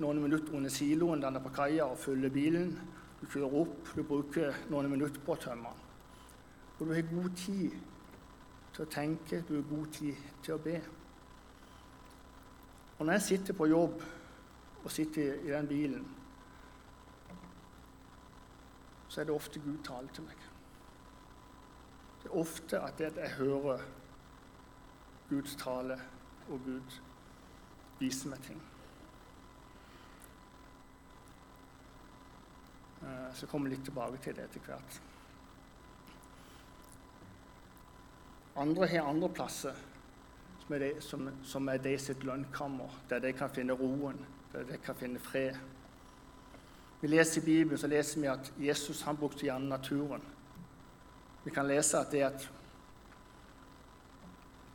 noen 0.00 0.22
minutter 0.22 0.56
under 0.56 0.72
siloen 0.72 1.20
der 1.22 1.40
på 1.40 1.52
kaia 1.54 1.84
og 1.84 1.98
fyller 1.98 2.32
bilen. 2.32 2.74
Du 3.20 3.26
kjører 3.28 3.56
opp, 3.60 3.92
du 3.96 4.02
bruker 4.02 4.56
noen 4.72 4.88
minutter 4.90 5.20
på 5.24 5.36
å 5.36 5.40
tømme 5.40 5.68
den. 5.68 5.86
Og 6.78 6.86
du 6.86 6.94
har 6.94 7.10
god 7.10 7.34
tid 7.36 7.74
til 8.72 8.86
å 8.86 8.88
tenke, 8.88 9.42
du 9.48 9.58
har 9.58 9.66
god 9.68 9.90
tid 9.92 10.22
til 10.42 10.54
å 10.56 10.62
be. 10.64 10.78
Og 12.98 13.06
når 13.06 13.18
jeg 13.18 13.26
sitter 13.26 13.56
på 13.56 13.68
jobb 13.68 14.00
og 14.84 14.92
sitter 14.92 15.42
i 15.44 15.52
den 15.52 15.68
bilen, 15.68 16.06
så 19.08 19.20
er 19.20 19.28
det 19.28 19.34
ofte 19.34 19.60
Gud 19.60 19.82
taler 19.84 20.08
til 20.14 20.24
meg. 20.24 20.46
Det 22.22 22.30
er 22.30 22.40
ofte 22.40 22.80
at 22.80 23.00
jeg 23.00 23.36
hører 23.36 23.84
Guds 25.28 25.56
tale 25.60 25.98
og 26.50 26.60
Gud 26.64 26.98
viser 28.00 28.32
meg 28.32 28.42
ting. 28.44 28.60
Eh, 33.02 33.28
så 33.34 33.46
kommer 33.46 33.70
jeg 33.70 33.78
litt 33.78 33.88
tilbake 33.88 34.20
til 34.24 34.36
det 34.36 34.48
etter 34.48 34.66
hvert. 34.66 35.00
Andre 38.60 38.88
har 38.90 39.08
andre 39.08 39.30
plasser 39.32 39.76
som 40.64 40.74
er, 40.74 40.82
de, 40.82 41.02
som, 41.02 41.28
som 41.46 41.68
er 41.72 41.82
de 41.82 41.96
sitt 41.98 42.24
lønnkammer, 42.26 42.92
der 43.10 43.22
de 43.24 43.32
kan 43.32 43.50
finne 43.50 43.76
roen, 43.78 44.18
der 44.52 44.66
de 44.68 44.78
kan 44.84 44.98
finne 44.98 45.22
fred. 45.22 45.56
Vi 47.00 47.08
leser 47.08 47.40
I 47.40 47.44
Bibelen 47.44 47.80
så 47.80 47.88
leser 47.88 48.20
vi 48.20 48.28
at 48.28 48.52
Jesus 48.60 49.00
han 49.02 49.16
brukte 49.16 49.46
gjerne 49.46 49.70
naturen. 49.70 50.22
Vi 51.44 51.50
kan 51.50 51.66
lese 51.66 51.98
at 51.98 52.12
det 52.12 52.26
at 52.26 52.50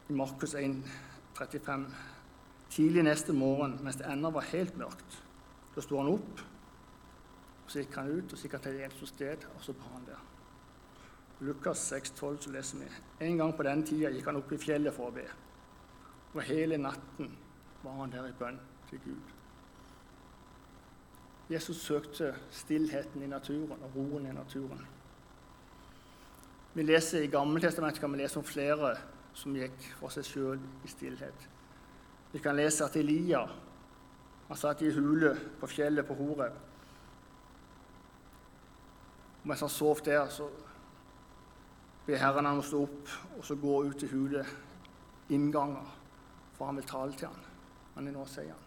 i 0.10 0.14
Markus 0.14 0.54
1, 0.54 0.82
35 1.36 1.88
Tidlig 2.70 3.04
neste 3.06 3.34
morgen, 3.34 3.78
mens 3.84 3.96
det 3.96 4.08
ennå 4.10 4.32
var 4.34 4.48
helt 4.50 4.78
mørkt, 4.78 5.20
da 5.76 5.84
sto 5.84 6.00
han 6.02 6.10
opp. 6.12 6.42
og 7.66 7.72
Så 7.72 7.80
gikk 7.80 7.96
han 7.96 8.10
ut 8.12 8.34
og 8.34 8.42
sikkert 8.42 8.66
til 8.66 8.76
et 8.76 8.88
eneste 8.88 9.08
sted, 9.08 9.46
og 9.56 9.62
så 9.64 9.74
ba 9.74 9.92
han 9.94 10.08
der. 10.10 10.24
Lukas 11.46 11.92
6,12 11.92 12.42
så 12.42 12.52
leser 12.52 12.78
vi 12.80 12.90
en 13.28 13.38
gang 13.38 13.54
på 13.56 13.64
den 13.64 13.84
tida 13.84 14.12
gikk 14.12 14.26
han 14.26 14.40
opp 14.40 14.52
i 14.52 14.60
fjellet 14.60 14.96
for 14.96 15.12
å 15.12 15.16
be. 15.16 15.26
Og 16.34 16.44
hele 16.48 16.78
natten 16.80 17.32
var 17.84 17.98
han 18.02 18.12
der 18.12 18.28
i 18.28 18.36
bønn 18.40 18.60
til 18.90 19.00
Gud. 19.06 19.34
Jesus 21.50 21.84
søkte 21.86 22.34
stillheten 22.52 23.22
i 23.22 23.30
naturen 23.30 23.84
og 23.84 23.96
roen 23.96 24.26
i 24.26 24.34
naturen. 24.34 24.82
Vi 26.74 26.84
leser 26.84 27.24
I 27.24 27.32
Gammeltestamentet 27.32 28.02
kan 28.02 28.12
vi 28.12 28.24
lese 28.24 28.40
om 28.40 28.48
flere 28.48 28.96
som 29.36 29.56
gikk 29.56 29.92
for 30.00 30.14
seg 30.14 30.26
sjøl 30.28 30.60
i 30.86 30.90
stillhet. 30.90 31.48
Vi 32.32 32.42
kan 32.44 32.58
lese 32.58 32.88
at 32.88 32.96
Elia 33.00 33.44
han 34.48 34.58
satt 34.58 34.84
i 34.86 34.92
hule 34.94 35.32
på 35.60 35.68
fjellet 35.68 36.06
på 36.06 36.14
Horeb. 36.20 36.54
Mens 39.46 39.62
han 39.62 39.70
sov 39.70 40.02
der, 40.06 40.28
så 40.30 40.50
ber 42.06 42.22
Herren 42.22 42.46
han 42.46 42.62
å 42.62 42.66
stå 42.66 42.84
opp 42.86 43.14
og 43.38 43.46
så 43.46 43.58
gå 43.58 43.80
ut 43.88 43.98
til 44.02 44.12
hulet, 44.14 44.54
innganger, 45.34 45.90
for 46.54 46.70
han 46.70 46.78
vil 46.78 46.88
tale 46.90 47.18
til 47.18 47.30
han. 47.32 47.50
Han 47.96 48.08
er 48.10 48.14
nå, 48.14 48.26
sier 48.30 48.54
han. 48.54 48.62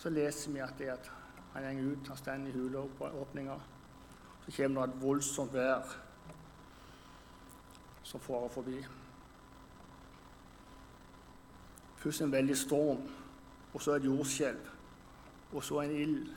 Så 0.00 0.12
leser 0.12 0.52
vi 0.54 0.64
at 0.64 0.76
det 0.80 0.90
at 0.94 1.12
han 1.52 1.76
går 1.76 1.92
ut, 1.92 2.08
han 2.08 2.20
står 2.20 2.48
i 2.48 2.56
huleåpninga. 2.56 3.56
Så 4.46 4.56
kommer 4.56 4.86
det 4.86 4.94
et 4.94 5.02
voldsomt 5.02 5.52
vær 5.52 5.96
som 8.06 8.20
farer 8.20 8.48
forbi. 8.48 8.84
Først 11.96 12.22
en 12.22 12.32
veldig 12.32 12.56
storm, 12.56 13.02
og 13.74 13.82
så 13.82 13.96
et 13.96 14.04
jordskjelv, 14.04 14.68
og 15.52 15.64
så 15.64 15.80
en 15.80 15.90
ild. 15.90 16.28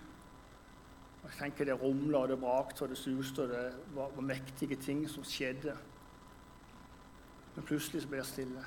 Jeg 1.23 1.31
tenker 1.37 1.65
Det 1.65 1.81
rumla 1.81 2.17
og 2.17 2.29
det 2.29 2.39
brakte 2.39 2.81
og 2.81 2.89
det 2.89 2.97
suste, 2.97 3.41
og 3.41 3.49
det 3.49 3.75
var, 3.95 4.09
var, 4.15 4.21
mektige 4.21 4.75
ting 4.75 5.09
som 5.09 5.23
skjedde. 5.23 5.77
Men 7.55 7.65
plutselig 7.65 8.01
så 8.01 8.07
ble 8.07 8.17
det 8.17 8.25
stille. 8.25 8.65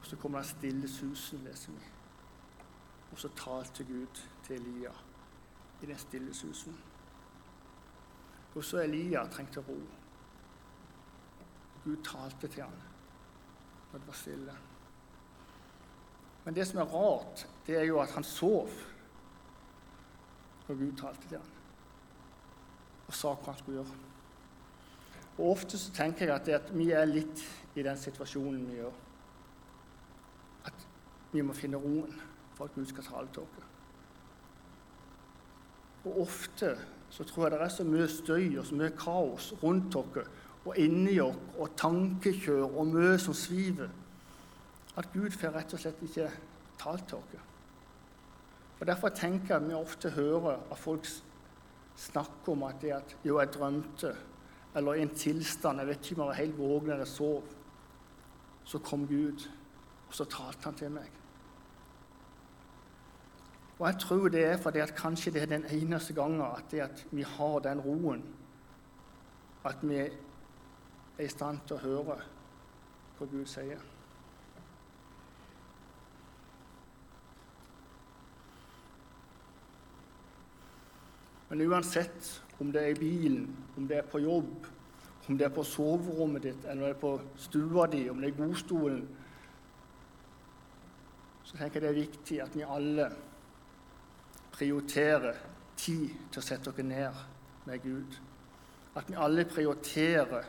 Og 0.00 0.06
Så 0.06 0.16
kommer 0.16 0.38
det 0.38 0.48
stille 0.48 0.88
susen, 0.88 1.44
leser 1.44 1.72
vi. 1.72 1.84
Og 3.12 3.18
så 3.18 3.28
talte 3.28 3.84
Gud 3.84 4.20
til 4.44 4.56
Elia 4.56 4.92
i 5.82 5.86
den 5.86 5.98
stille 5.98 6.34
susen. 6.34 6.76
Og 8.54 8.64
så 8.64 8.82
Elia 8.82 9.26
trengte 9.26 9.60
ro. 9.60 9.80
Gud 11.86 12.02
talte 12.04 12.48
til 12.50 12.64
ham 12.66 12.78
når 13.92 14.02
det 14.02 14.08
var 14.08 14.18
stille. 14.18 14.54
Men 16.44 16.54
det 16.54 16.66
som 16.66 16.80
er 16.82 16.90
rart, 16.90 17.46
det 17.66 17.78
er 17.78 17.84
jo 17.86 18.00
at 18.02 18.10
han 18.14 18.24
sov 18.26 18.70
når 20.66 20.74
Gud 20.74 20.96
talte 20.98 21.28
til 21.28 21.38
ham 21.38 21.52
og 23.06 23.14
sa 23.14 23.30
hva 23.38 23.52
han 23.52 23.58
skulle 23.60 23.78
gjøre. 23.78 23.98
Og 25.36 25.50
Ofte 25.52 25.78
så 25.78 25.92
tenker 25.94 26.26
jeg 26.26 26.34
at, 26.34 26.48
at 26.48 26.72
vi 26.74 26.88
er 26.90 27.06
litt 27.06 27.44
i 27.78 27.84
den 27.86 27.98
situasjonen 28.00 28.64
vi 28.66 28.80
gjør. 28.80 28.96
At 30.66 30.86
vi 31.30 31.44
må 31.46 31.54
finne 31.54 31.78
roen 31.78 32.16
for 32.56 32.66
at 32.66 32.74
Gud 32.74 32.88
skal 32.90 33.06
tale 33.06 33.30
til 33.30 33.44
oss. 33.44 33.72
Og 36.06 36.20
ofte 36.22 36.72
så 37.10 37.24
tror 37.24 37.46
jeg 37.46 37.52
det 37.52 37.62
er 37.62 37.74
så 37.74 37.84
mye 37.86 38.08
støy 38.10 38.58
og 38.58 38.66
så 38.66 38.74
mye 38.78 38.94
kaos 38.98 39.52
rundt 39.62 39.96
oss 39.98 40.18
og 40.66 40.78
inni 40.78 41.18
oss 41.22 41.38
og 41.58 41.76
tankekjør 41.78 42.64
og 42.66 42.88
mye 42.90 43.18
som 43.22 43.34
sviver, 43.36 43.90
at 44.96 45.10
Gud 45.12 45.30
får 45.30 45.54
rett 45.54 45.74
og 45.76 45.82
slett 45.82 46.02
ikke 46.02 46.30
talt 46.80 47.06
til 47.08 47.20
oss. 47.20 47.44
Og 48.80 48.86
Derfor 48.86 49.08
tenker 49.08 49.54
jeg 49.54 49.62
at 49.62 49.68
vi 49.68 49.74
ofte 49.74 50.10
hører 50.10 50.58
at 50.58 50.78
folk 50.78 51.06
snakker 51.96 52.52
om 52.52 52.64
at 52.68 52.80
det 52.80 52.92
at 52.92 53.16
jo, 53.24 53.38
jeg 53.40 53.52
drømte, 53.54 54.16
eller 54.76 54.94
i 54.94 55.02
en 55.02 55.14
tilstand 55.16 55.78
Jeg 55.80 55.86
vet 55.86 56.10
ikke 56.10 56.20
om 56.20 56.20
jeg 56.20 56.28
var 56.28 56.40
helt 56.42 56.58
våken 56.58 56.90
eller 56.90 57.04
sov. 57.08 57.44
Så 58.64 58.78
kom 58.78 59.06
Gud, 59.06 59.46
og 60.08 60.14
så 60.14 60.24
talte 60.24 60.64
han 60.64 60.74
til 60.74 60.90
meg. 60.90 61.08
Og 63.78 63.86
jeg 63.86 63.98
tror 64.00 64.28
det 64.28 64.44
er 64.44 64.56
fordi 64.56 64.78
at 64.78 64.94
kanskje 64.96 65.30
det 65.32 65.42
er 65.42 65.46
den 65.46 65.64
eneste 65.70 66.14
gangen 66.14 66.40
at, 66.40 66.74
at 66.74 67.06
vi 67.10 67.22
har 67.22 67.58
den 67.58 67.80
roen, 67.80 68.22
at 69.64 69.76
vi 69.82 70.08
er 71.16 71.24
i 71.24 71.32
stand 71.32 71.62
til 71.66 71.76
å 71.76 71.84
høre 71.84 72.16
hva 73.16 73.28
Gud 73.30 73.46
sier. 73.48 73.80
Men 81.48 81.62
uansett 81.70 82.42
om 82.58 82.72
det 82.72 82.82
er 82.82 82.94
i 82.94 82.98
bilen, 82.98 83.46
om 83.76 83.86
det 83.88 84.00
er 84.00 84.10
på 84.10 84.20
jobb, 84.20 84.66
om 85.26 85.38
det 85.38 85.46
er 85.46 85.54
på 85.54 85.64
soverommet 85.66 86.42
ditt, 86.42 86.64
eller 86.64 86.82
om 86.82 86.86
det 86.86 86.94
er 86.96 87.00
på 87.00 87.12
stua 87.40 87.86
di, 87.90 88.02
om 88.10 88.20
det 88.20 88.30
er 88.30 88.34
i 88.34 88.40
godstolen, 88.40 89.06
så 91.46 91.56
tenker 91.56 91.78
jeg 91.78 91.84
det 91.84 91.90
er 91.92 92.00
viktig 92.02 92.38
at 92.42 92.56
vi 92.58 92.66
alle 92.66 93.06
prioriterer 94.56 95.38
tid 95.78 96.30
til 96.32 96.40
å 96.40 96.44
sette 96.44 96.72
oss 96.72 96.82
ned 96.82 97.20
med 97.68 97.82
Gud. 97.84 98.16
At 98.96 99.10
vi 99.10 99.18
alle 99.20 99.44
prioriterer 99.46 100.48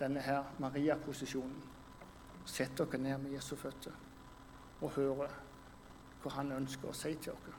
denne 0.00 0.20
her 0.20 0.44
Maria-posisjonen. 0.58 1.62
Sett 2.46 2.78
dere 2.78 2.98
ned 2.98 3.18
med 3.18 3.32
Jesu 3.34 3.56
føtter 3.56 3.94
og 4.80 4.92
høre 4.94 5.28
hva 6.22 6.32
han 6.36 6.52
ønsker 6.52 6.90
å 6.90 6.94
si 6.94 7.14
til 7.14 7.32
dere. 7.32 7.58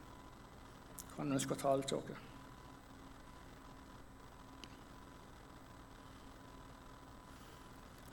Hva 1.15 1.23
Han 1.23 1.34
ønsker 1.34 1.56
å 1.56 1.60
tale 1.60 1.84
til 1.84 2.02
dere. 2.08 2.23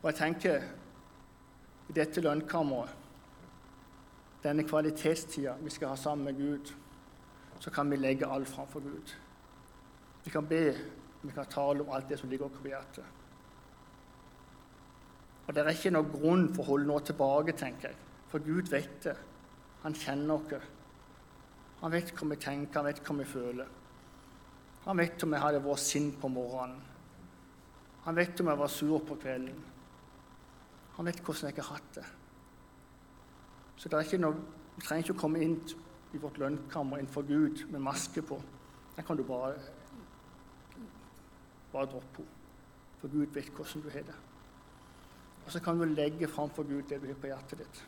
Og 0.03 0.11
jeg 0.11 0.19
tenker 0.19 0.65
i 1.89 1.95
dette 1.97 2.21
lønnkammeret, 2.21 3.03
denne 4.45 4.65
kvalitetstida 4.69 5.55
vi 5.63 5.71
skal 5.73 5.95
ha 5.95 5.97
sammen 5.97 6.29
med 6.29 6.37
Gud, 6.37 6.73
så 7.61 7.71
kan 7.71 7.91
vi 7.91 7.97
legge 7.97 8.29
alt 8.29 8.49
framfor 8.49 8.81
Gud. 8.85 9.15
Vi 10.25 10.31
kan 10.31 10.47
be, 10.49 10.75
vi 11.23 11.33
kan 11.33 11.47
tale 11.47 11.81
om 11.81 11.91
alt 11.91 12.09
det 12.09 12.19
som 12.21 12.29
ligger 12.29 12.47
oss 12.47 12.59
på 12.61 12.69
hjertet. 12.69 13.24
Og 15.47 15.55
Det 15.55 15.61
er 15.63 15.75
ikke 15.75 15.93
noen 15.93 16.11
grunn 16.13 16.47
for 16.55 16.65
å 16.65 16.69
holde 16.73 16.89
noe 16.89 17.05
tilbake, 17.05 17.53
tenker 17.53 17.91
jeg. 17.91 17.99
For 18.33 18.43
Gud 18.45 18.71
vet 18.73 18.97
det. 19.05 19.17
Han 19.85 19.95
kjenner 19.95 20.41
oss. 20.41 20.71
Han 21.83 21.93
vet 21.93 22.15
hva 22.17 22.31
vi 22.31 22.41
tenker, 22.41 22.81
han 22.81 22.89
vet 22.89 23.03
hva 23.05 23.17
vi 23.19 23.29
føler. 23.29 23.73
Han 24.87 25.01
vet 25.01 25.23
om 25.25 25.33
jeg 25.33 25.43
hadde 25.43 25.63
vært 25.65 25.85
sint 25.85 26.17
på 26.21 26.31
morgenen. 26.33 26.81
Han 28.05 28.17
vet 28.17 28.41
om 28.41 28.49
jeg 28.49 28.61
var 28.61 28.73
sur 28.73 28.99
på 29.05 29.17
kvelden. 29.21 29.63
Han 30.97 31.09
vet 31.09 31.21
hvordan 31.25 31.51
jeg 31.51 31.61
har 31.61 31.77
hatt 31.77 31.95
det. 31.97 32.05
Så 33.77 33.89
det 33.89 33.99
er 33.99 34.09
ikke 34.09 34.21
noe, 34.23 34.37
vi 34.77 34.85
trenger 34.85 35.07
ikke 35.07 35.17
å 35.17 35.23
komme 35.25 35.41
inn 35.45 35.57
i 36.15 36.21
vårt 36.23 36.39
lønnkammer 36.39 37.01
innenfor 37.01 37.27
Gud 37.27 37.65
med 37.73 37.83
maske 37.83 38.23
på, 38.23 38.39
den 38.95 39.07
kan 39.07 39.19
du 39.19 39.25
bare, 39.27 39.57
bare 41.73 41.91
droppe 41.91 42.23
henne. 42.23 42.31
For 43.01 43.13
Gud 43.13 43.35
vet 43.35 43.51
hvordan 43.53 43.83
du 43.85 43.91
har 43.93 44.07
det. 44.07 44.15
Og 45.45 45.53
så 45.53 45.61
kan 45.61 45.79
du 45.79 45.85
legge 45.85 46.29
fram 46.29 46.51
for 46.51 46.65
Gud 46.69 46.89
det 46.89 47.03
du 47.03 47.07
har 47.11 47.21
på 47.21 47.31
hjertet 47.31 47.61
ditt. 47.65 47.83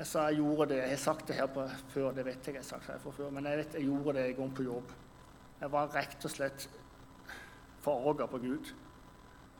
Jeg 0.00 0.08
sa 0.08 0.28
jeg 0.30 0.40
gjorde 0.40 0.70
det. 0.70 0.76
Jeg 0.80 0.94
har 0.94 1.02
sagt 1.02 1.26
det 1.28 1.36
her 1.36 1.48
på, 1.52 1.66
før, 1.92 2.12
det 2.16 2.24
vet 2.24 2.46
jeg 2.46 2.54
jeg 2.54 2.62
har 2.62 2.68
sagt 2.68 2.86
her 2.88 3.00
før, 3.04 3.30
men 3.36 3.46
jeg 3.46 3.58
vet 3.58 3.74
jeg 3.76 3.88
gjorde 3.90 4.14
det 4.16 4.28
en 4.30 4.38
gang 4.38 4.54
på 4.56 4.64
jobb. 4.64 4.92
Jeg 5.60 5.72
var 5.74 5.90
rett 5.92 6.24
og 6.24 6.32
slett 6.32 6.68
forarga 7.84 8.28
på 8.30 8.40
Gud. 8.40 8.70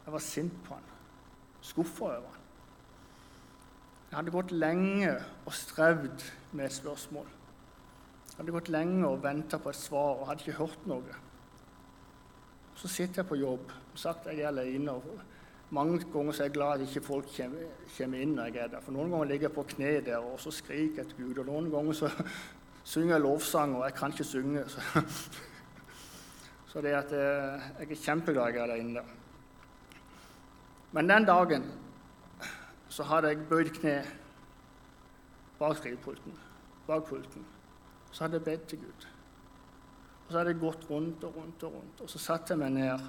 Jeg 0.07 0.15
var 0.15 0.25
sint 0.25 0.55
på 0.65 0.79
han. 0.79 0.87
Skuffa 1.61 2.05
over 2.05 2.31
han. 2.31 2.47
Jeg 4.11 4.17
hadde 4.17 4.33
gått 4.35 4.55
lenge 4.57 5.11
og 5.45 5.53
strevd 5.55 6.25
med 6.57 6.73
spørsmål. 6.73 7.29
Jeg 8.31 8.39
hadde 8.39 8.55
gått 8.57 8.73
lenge 8.73 9.05
og 9.07 9.21
venta 9.23 9.61
på 9.61 9.71
et 9.71 9.79
svar 9.79 10.17
og 10.17 10.31
hadde 10.31 10.47
ikke 10.47 10.63
hørt 10.63 10.89
noe. 10.89 11.19
Så 12.81 12.89
sitter 12.89 13.21
jeg 13.21 13.29
på 13.29 13.37
jobb. 13.37 13.73
Sagt 13.95 14.27
jeg 14.31 14.41
er 14.41 14.49
alene. 14.49 14.95
Mange 15.71 15.99
ganger 16.13 16.33
er 16.33 16.47
jeg 16.49 16.55
glad 16.55 16.81
at 16.81 16.87
ikke 16.87 17.03
folk 17.07 17.27
kommer, 17.37 18.15
inn 18.17 18.33
når 18.35 18.49
jeg 18.49 18.63
er 18.63 18.71
der. 18.73 18.81
For 18.81 18.97
noen 18.97 19.13
ganger 19.13 19.29
ligger 19.29 19.49
jeg 19.49 19.55
på 19.55 19.67
kne 19.75 19.91
der 20.07 20.25
og 20.25 20.41
så 20.41 20.51
skriker 20.51 21.03
jeg 21.03 21.11
til 21.11 21.27
Gud. 21.27 21.43
Og 21.43 21.47
noen 21.51 21.69
ganger 21.71 21.99
så 21.99 22.11
synger 22.93 23.15
jeg 23.15 23.25
lovsang, 23.27 23.77
og 23.77 23.85
jeg 23.85 23.95
kan 23.99 24.17
ikke 24.17 24.25
synge. 24.25 24.65
Så, 24.73 25.05
så 26.73 26.81
det 26.81 26.97
at 26.97 27.13
jeg, 27.13 27.61
jeg 27.83 27.91
er 27.91 28.03
kjempeglad 28.07 28.57
jeg 28.57 28.65
er 28.65 28.73
der 28.73 28.83
inne. 28.87 29.05
Men 30.93 31.09
den 31.11 31.29
dagen 31.29 31.71
så 32.89 33.05
hadde 33.07 33.29
jeg 33.29 33.47
bøyd 33.49 33.71
kne 33.77 33.99
bak 35.61 35.77
skrivepulten, 35.77 36.33
bak 36.87 37.05
pulten. 37.05 37.45
Så 38.11 38.25
hadde 38.25 38.41
jeg 38.41 38.45
bedt 38.45 38.69
til 38.73 38.79
Gud. 38.79 39.11
Og 40.31 40.33
så 40.33 40.39
hadde 40.39 40.53
jeg 40.53 40.61
gått 40.63 40.85
rundt 40.87 41.25
og 41.27 41.37
rundt 41.41 41.63
og 41.67 41.73
rundt. 41.75 42.01
Og 42.05 42.11
så 42.11 42.19
satte 42.23 42.53
jeg 42.55 42.61
meg 42.61 42.71
ned, 42.71 43.01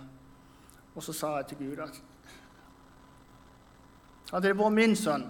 og 0.96 1.04
så 1.06 1.14
sa 1.14 1.28
jeg 1.36 1.52
til 1.52 1.60
Gud 1.60 1.84
at 1.86 2.00
hadde 4.32 4.48
det 4.48 4.58
vært 4.58 4.74
min 4.74 4.98
sønn 4.98 5.28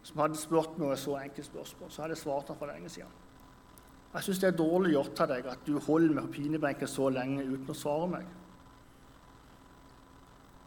som 0.00 0.22
hadde 0.22 0.40
spurt 0.40 0.80
meg 0.80 0.94
et 0.94 1.02
så 1.02 1.18
enkelt 1.20 1.44
spørsmål, 1.50 1.92
så 1.92 2.06
hadde 2.06 2.16
jeg 2.16 2.22
svart 2.22 2.48
ham 2.48 2.56
for 2.56 2.72
lenge 2.72 2.88
siden. 2.88 3.12
Jeg 4.14 4.24
syns 4.30 4.40
det 4.40 4.48
er 4.48 4.58
dårlig 4.62 4.94
gjort 4.94 5.20
av 5.26 5.32
deg 5.34 5.52
at 5.52 5.68
du 5.68 5.76
holder 5.76 6.16
meg 6.16 6.30
på 6.30 6.36
pinebenken 6.38 6.88
så 6.88 7.12
lenge 7.12 7.44
uten 7.44 7.76
å 7.76 7.80
svare 7.82 8.10
meg. 8.16 8.34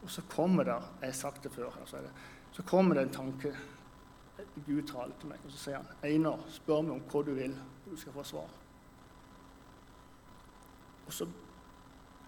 Og 0.06 0.12
så 0.14 0.22
kommer 0.30 0.70
det 0.70 0.78
jeg 0.78 1.08
har 1.08 1.22
sagt 1.26 1.48
det 1.48 1.56
før, 1.56 1.82
så, 1.90 2.06
det, 2.06 2.14
så 2.54 2.70
kommer 2.70 3.02
det 3.02 3.08
en 3.08 3.18
tanke. 3.24 3.58
Gud 4.68 4.86
taler 4.86 5.18
til 5.18 5.34
meg, 5.34 5.42
og 5.42 5.50
så 5.50 5.64
sier 5.64 5.82
han, 5.82 5.96
'Einar, 6.04 6.46
spør 6.62 6.86
meg 6.86 7.00
om 7.00 7.08
hva 7.10 7.26
du 7.26 7.34
vil, 7.34 7.58
og 7.58 7.96
du 7.96 7.98
skal 7.98 8.22
få 8.22 8.34
svar.' 8.36 8.60
Og 11.08 11.14
så 11.14 11.28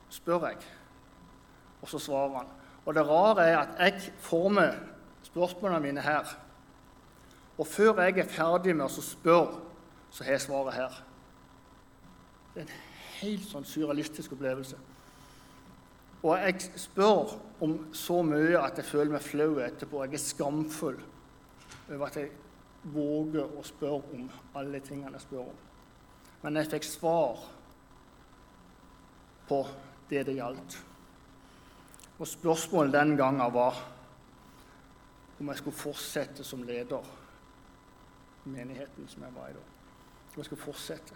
spør 0.10 0.48
jeg, 0.48 0.58
og 1.82 1.90
så 1.90 2.00
svarer 2.00 2.38
han. 2.38 2.52
Og 2.86 2.94
det 2.94 3.06
rare 3.08 3.48
er 3.50 3.58
at 3.58 3.80
jeg 3.80 4.12
får 4.22 4.50
med 4.50 4.74
spørsmålene 5.24 5.82
mine 5.82 6.02
her. 6.02 6.36
Og 7.58 7.68
før 7.68 8.02
jeg 8.02 8.20
er 8.20 8.30
ferdig 8.30 8.76
med 8.76 8.86
å 8.86 9.02
spørre, 9.02 9.62
så 10.12 10.24
har 10.24 10.36
jeg 10.36 10.46
svaret 10.46 10.76
her. 10.76 11.00
Det 12.54 12.64
er 12.64 12.68
en 12.68 12.76
helt 13.22 13.48
sånn 13.50 13.68
surrealistisk 13.68 14.36
opplevelse. 14.36 14.78
Og 16.26 16.40
jeg 16.42 16.80
spør 16.82 17.36
om 17.64 17.76
så 17.94 18.22
mye 18.26 18.58
at 18.60 18.80
jeg 18.80 18.88
føler 18.88 19.14
meg 19.14 19.24
flau 19.26 19.60
etterpå. 19.62 20.04
Jeg 20.06 20.18
er 20.18 20.24
skamfull 20.24 20.98
over 21.92 22.08
at 22.08 22.18
jeg 22.18 22.32
våger 22.94 23.46
å 23.46 23.64
spørre 23.66 24.16
om 24.16 24.30
alle 24.58 24.82
tingene 24.84 25.14
jeg 25.18 25.26
spør 25.26 25.50
om. 25.52 25.60
Men 26.44 26.60
jeg 26.60 26.72
fikk 26.74 26.88
svar 26.88 27.44
på 29.50 29.62
det 30.10 30.26
det 30.26 30.38
gjaldt. 30.38 30.78
Og 32.20 32.28
spørsmålet 32.28 32.94
den 32.94 33.18
gangen 33.18 33.54
var 33.54 33.82
om 35.40 35.48
jeg 35.52 35.58
skulle 35.58 35.78
fortsette 35.78 36.44
som 36.44 36.64
leder 36.64 37.04
i 38.46 38.50
menigheten 38.50 39.08
som 39.08 39.24
jeg 39.24 39.36
var 39.36 39.50
i 39.50 39.56
da. 39.58 39.64
Om 40.30 40.38
jeg 40.38 40.46
skulle 40.46 40.62
fortsette. 40.62 41.16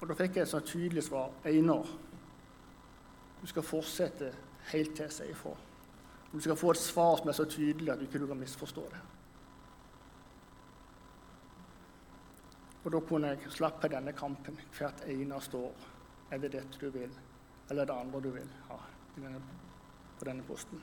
Og 0.00 0.08
da 0.08 0.16
fikk 0.16 0.36
jeg 0.36 0.42
et 0.42 0.50
så 0.50 0.60
tydelig 0.64 1.04
svar. 1.04 1.30
Einar, 1.44 1.86
du 3.40 3.46
skal 3.46 3.62
fortsette 3.62 4.32
helt 4.72 4.94
til 4.96 5.06
jeg 5.06 5.12
sier 5.12 5.32
ifra. 5.34 5.54
Du 6.32 6.40
skal 6.40 6.56
få 6.56 6.70
et 6.70 6.80
svar 6.80 7.18
som 7.18 7.28
er 7.28 7.36
så 7.36 7.44
tydelig 7.44 7.92
at 7.92 8.00
du 8.00 8.06
ikke 8.06 8.26
kan 8.26 8.38
misforstå 8.38 8.86
det. 8.90 9.00
Og 12.84 12.92
da 12.92 13.00
kunne 13.00 13.32
jeg 13.34 13.52
slappe 13.52 13.88
denne 13.92 14.12
kampen 14.16 14.56
hvert 14.78 15.04
eneste 15.08 15.56
år. 15.56 15.88
Er 16.30 16.38
det 16.38 16.52
dette 16.52 16.78
du 16.80 16.90
vil, 16.94 17.10
eller 17.70 17.82
er 17.82 17.90
det 17.90 17.96
andre 17.96 18.20
du 18.22 18.30
vil 18.30 18.48
ha 18.68 18.78
på 20.18 20.24
denne 20.24 20.42
posten? 20.46 20.80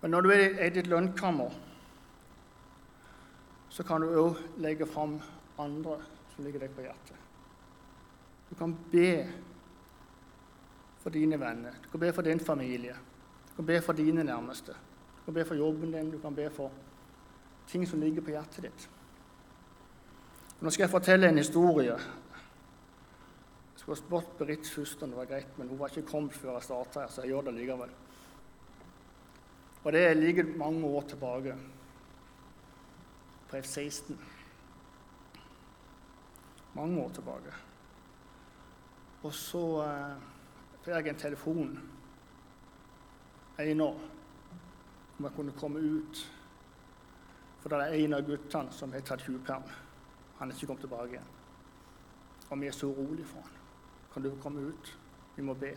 Men 0.00 0.10
når 0.10 0.20
du 0.20 0.30
er 0.30 0.66
i 0.66 0.70
ditt 0.70 0.86
lønnkammer, 0.86 1.54
så 3.68 3.84
kan 3.86 4.02
du 4.02 4.12
òg 4.20 4.38
legge 4.62 4.86
fram 4.86 5.18
andre 5.58 5.98
som 6.34 6.44
ligger 6.44 6.62
deg 6.62 6.74
på 6.74 6.84
hjertet. 6.86 7.16
Du 8.48 8.54
kan 8.58 8.74
be 8.92 9.10
for 10.98 11.14
dine 11.14 11.38
venner, 11.40 11.74
du 11.82 11.88
kan 11.90 12.00
be 12.00 12.12
for 12.12 12.26
din 12.26 12.40
familie, 12.40 12.94
du 13.48 13.56
kan 13.56 13.66
be 13.66 13.80
for 13.82 13.92
dine 13.92 14.24
nærmeste. 14.24 14.74
Du 15.18 15.24
kan 15.24 15.34
be 15.34 15.44
for 15.44 15.54
jobben 15.54 15.92
din, 15.92 16.10
du 16.10 16.18
kan 16.18 16.34
be 16.34 16.50
for 16.50 16.70
ting 17.68 17.86
som 17.86 18.00
ligger 18.00 18.24
på 18.24 18.32
hjertet 18.32 18.68
ditt. 18.68 18.88
Nå 20.60 20.72
skal 20.72 20.86
jeg 20.86 20.92
fortelle 20.92 21.28
en 21.28 21.38
historie. 21.38 21.94
Jeg 21.94 23.82
skulle 23.82 24.00
spurt 24.00 24.38
Berit 24.38 24.68
først 24.68 25.02
om 25.04 25.12
det 25.12 25.20
var 25.20 25.28
greit, 25.30 25.58
men 25.58 25.68
hun 25.68 25.78
var 25.78 25.92
ikke 25.92 26.10
kommet 26.10 26.34
før 26.34 26.56
jeg 26.56 26.66
starta 26.66 27.04
her, 27.04 27.12
så 27.12 27.22
jeg 27.22 27.34
gjør 27.34 27.46
det 27.48 27.54
likevel. 27.60 27.92
Og 29.84 29.92
det 29.94 30.16
ligger 30.16 30.56
mange 30.58 30.86
år 30.86 31.06
tilbake, 31.08 31.54
på 33.48 33.56
F-16. 33.56 34.16
Mange 36.74 37.00
år 37.00 37.08
tilbake. 37.16 37.54
Og 39.22 39.32
så 39.34 39.62
eh, 39.82 40.26
fikk 40.84 40.94
jeg 40.94 41.08
en 41.14 41.22
telefon 41.22 41.70
en 43.58 43.80
år 43.80 43.96
om 45.18 45.24
jeg 45.24 45.34
kunne 45.34 45.56
komme 45.58 45.80
ut. 45.80 46.20
For 47.68 47.76
det 47.76 47.84
er 47.84 48.04
en 48.04 48.14
av 48.16 48.24
guttene 48.24 48.72
som 48.72 48.92
har 48.96 49.02
tatt 49.04 49.20
tjuvperm. 49.26 49.66
Han 50.38 50.48
er 50.48 50.56
ikke 50.56 50.70
kommet 50.70 50.84
tilbake 50.86 51.10
igjen. 51.12 51.32
Og 52.48 52.60
vi 52.62 52.66
er 52.66 52.72
så 52.72 52.88
urolige 52.88 53.28
for 53.28 53.44
han. 53.44 53.58
Kan 54.12 54.24
du 54.24 54.30
komme 54.40 54.62
ut? 54.70 54.92
Vi 55.36 55.42
må 55.44 55.54
be. 55.54 55.74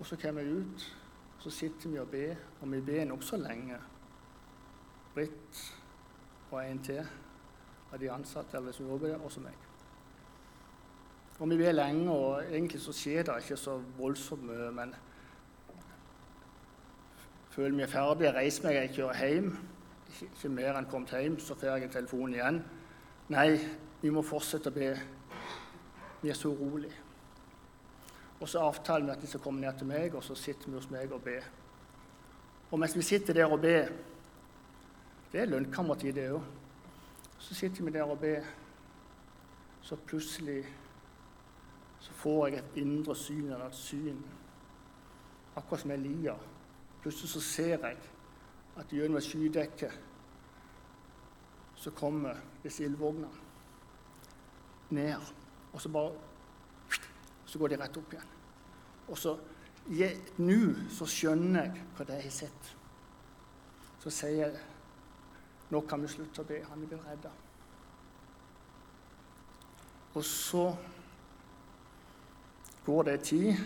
Og 0.00 0.06
så 0.06 0.16
kommer 0.16 0.42
vi 0.42 0.50
ut, 0.50 0.96
og 1.36 1.42
så 1.42 1.50
sitter 1.50 1.88
vi 1.88 1.98
og 2.00 2.08
ber, 2.08 2.34
og 2.60 2.72
vi 2.72 2.80
ber 2.80 3.04
nokså 3.04 3.36
lenge. 3.36 3.78
Britt 5.14 5.60
og 6.50 6.64
en 6.64 6.82
til 6.82 7.04
av 7.92 7.98
de 7.98 8.10
ansatte 8.10 8.56
eller 8.56 8.72
som 8.72 8.88
jobber 8.88 9.12
der, 9.12 9.22
også 9.22 9.40
meg. 9.44 9.54
Og 11.38 11.50
vi 11.50 11.56
ber 11.56 11.72
lenge, 11.72 12.10
og 12.10 12.42
egentlig 12.42 12.80
så 12.80 12.92
skjer 12.92 13.22
det 13.28 13.38
ikke 13.44 13.56
så 13.56 13.78
voldsomt 13.98 14.42
mye. 14.48 14.70
Men 14.74 14.94
føler 17.60 17.76
vi 17.76 17.82
er 17.82 18.22
jeg 18.24 18.34
reiser 18.34 18.64
meg, 18.64 18.74
jeg 18.74 18.90
kjører 18.94 19.26
hjem. 19.28 19.48
Ikke 20.22 20.48
mer 20.48 20.76
enn 20.78 20.86
kommet 20.88 21.10
hjem, 21.12 21.38
så 21.38 21.54
får 21.54 21.66
jeg 21.76 21.84
en 21.84 21.92
telefon 21.92 22.32
igjen. 22.32 22.60
Nei, 23.28 23.48
vi 24.00 24.10
må 24.10 24.22
fortsette 24.24 24.70
å 24.70 24.74
be. 24.74 24.88
Vi 26.22 26.30
er 26.32 26.38
så 26.38 26.48
urolige. 26.48 26.96
Og 28.40 28.48
så 28.48 28.62
avtaler 28.64 29.04
vi 29.04 29.12
at 29.12 29.20
de 29.20 29.28
skal 29.28 29.42
komme 29.44 29.60
ned 29.60 29.76
til 29.76 29.90
meg, 29.90 30.16
og 30.16 30.24
så 30.24 30.34
sitter 30.34 30.70
vi 30.70 30.78
hos 30.78 30.88
meg 30.90 31.12
og 31.12 31.20
ber. 31.26 31.44
Og 32.70 32.80
mens 32.80 32.96
vi 32.96 33.04
sitter 33.04 33.36
der 33.36 33.52
og 33.52 33.60
ber 33.60 33.90
Det 35.30 35.40
er 35.40 35.46
lønnkammertid, 35.46 36.14
det 36.16 36.24
òg. 36.32 36.42
Så 37.38 37.54
sitter 37.54 37.84
vi 37.84 37.92
der 37.94 38.02
og 38.02 38.18
ber, 38.18 38.42
så 39.82 39.96
plutselig 39.96 40.64
så 42.00 42.12
får 42.12 42.48
jeg 42.48 42.58
et 42.58 42.80
indre 42.82 43.14
syn 43.14 43.52
eller 43.52 43.68
et 43.68 43.78
syn, 43.78 44.18
akkurat 45.54 45.84
som 45.84 45.90
Elia. 45.94 46.34
Plutselig 47.02 47.30
så 47.30 47.40
ser 47.40 47.76
jeg 47.86 47.98
at 48.76 48.92
gjennom 48.92 49.16
et 49.16 49.24
skydekke 49.24 49.90
så 51.80 51.90
kommer 51.96 52.36
disse 52.62 52.84
ildvognene 52.84 53.30
ned. 54.90 55.30
Og 55.72 55.80
så 55.80 55.88
bare 55.88 56.12
Så 57.46 57.58
går 57.58 57.68
de 57.68 57.76
rett 57.76 57.96
opp 57.96 58.12
igjen. 58.12 58.28
Og 59.08 59.18
så 59.18 59.32
nå 60.38 60.58
så 60.94 61.06
skjønner 61.06 61.64
jeg 61.64 61.82
hva 61.96 62.04
det 62.06 62.18
har 62.22 62.30
sett. 62.30 62.68
Så 63.98 64.10
sier 64.10 64.36
jeg 64.44 64.60
nå 65.70 65.80
kan 65.80 66.02
vi 66.02 66.10
slutte 66.12 66.44
å 66.44 66.46
be. 66.46 66.60
Han 66.68 66.84
blitt 66.84 67.02
redda. 67.08 67.32
Og 70.14 70.24
så 70.24 70.64
går 72.86 73.02
det 73.10 73.20
tid 73.32 73.58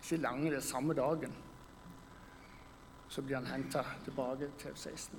Ikke 0.00 0.16
lange, 0.22 0.50
det 0.50 0.64
samme 0.64 0.94
dagen. 0.96 1.32
Så 3.08 3.22
blir 3.22 3.36
han 3.36 3.46
henta 3.46 3.84
tilbake 4.04 4.50
til 4.58 4.72
F-16. 4.74 5.16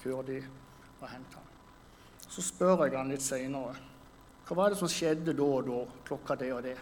før 0.00 0.22
de 0.22 0.40
var 1.00 1.08
henta. 1.08 1.38
Så 2.28 2.42
spør 2.42 2.84
jeg 2.86 2.96
han 2.96 3.10
litt 3.10 3.24
seinere 3.24 3.74
hva 4.50 4.56
var 4.56 4.72
det 4.72 4.80
som 4.80 4.90
skjedde 4.90 5.30
da 5.36 5.44
og 5.46 5.66
da, 5.68 5.80
klokka 6.08 6.34
det 6.34 6.48
og 6.50 6.64
det. 6.64 6.74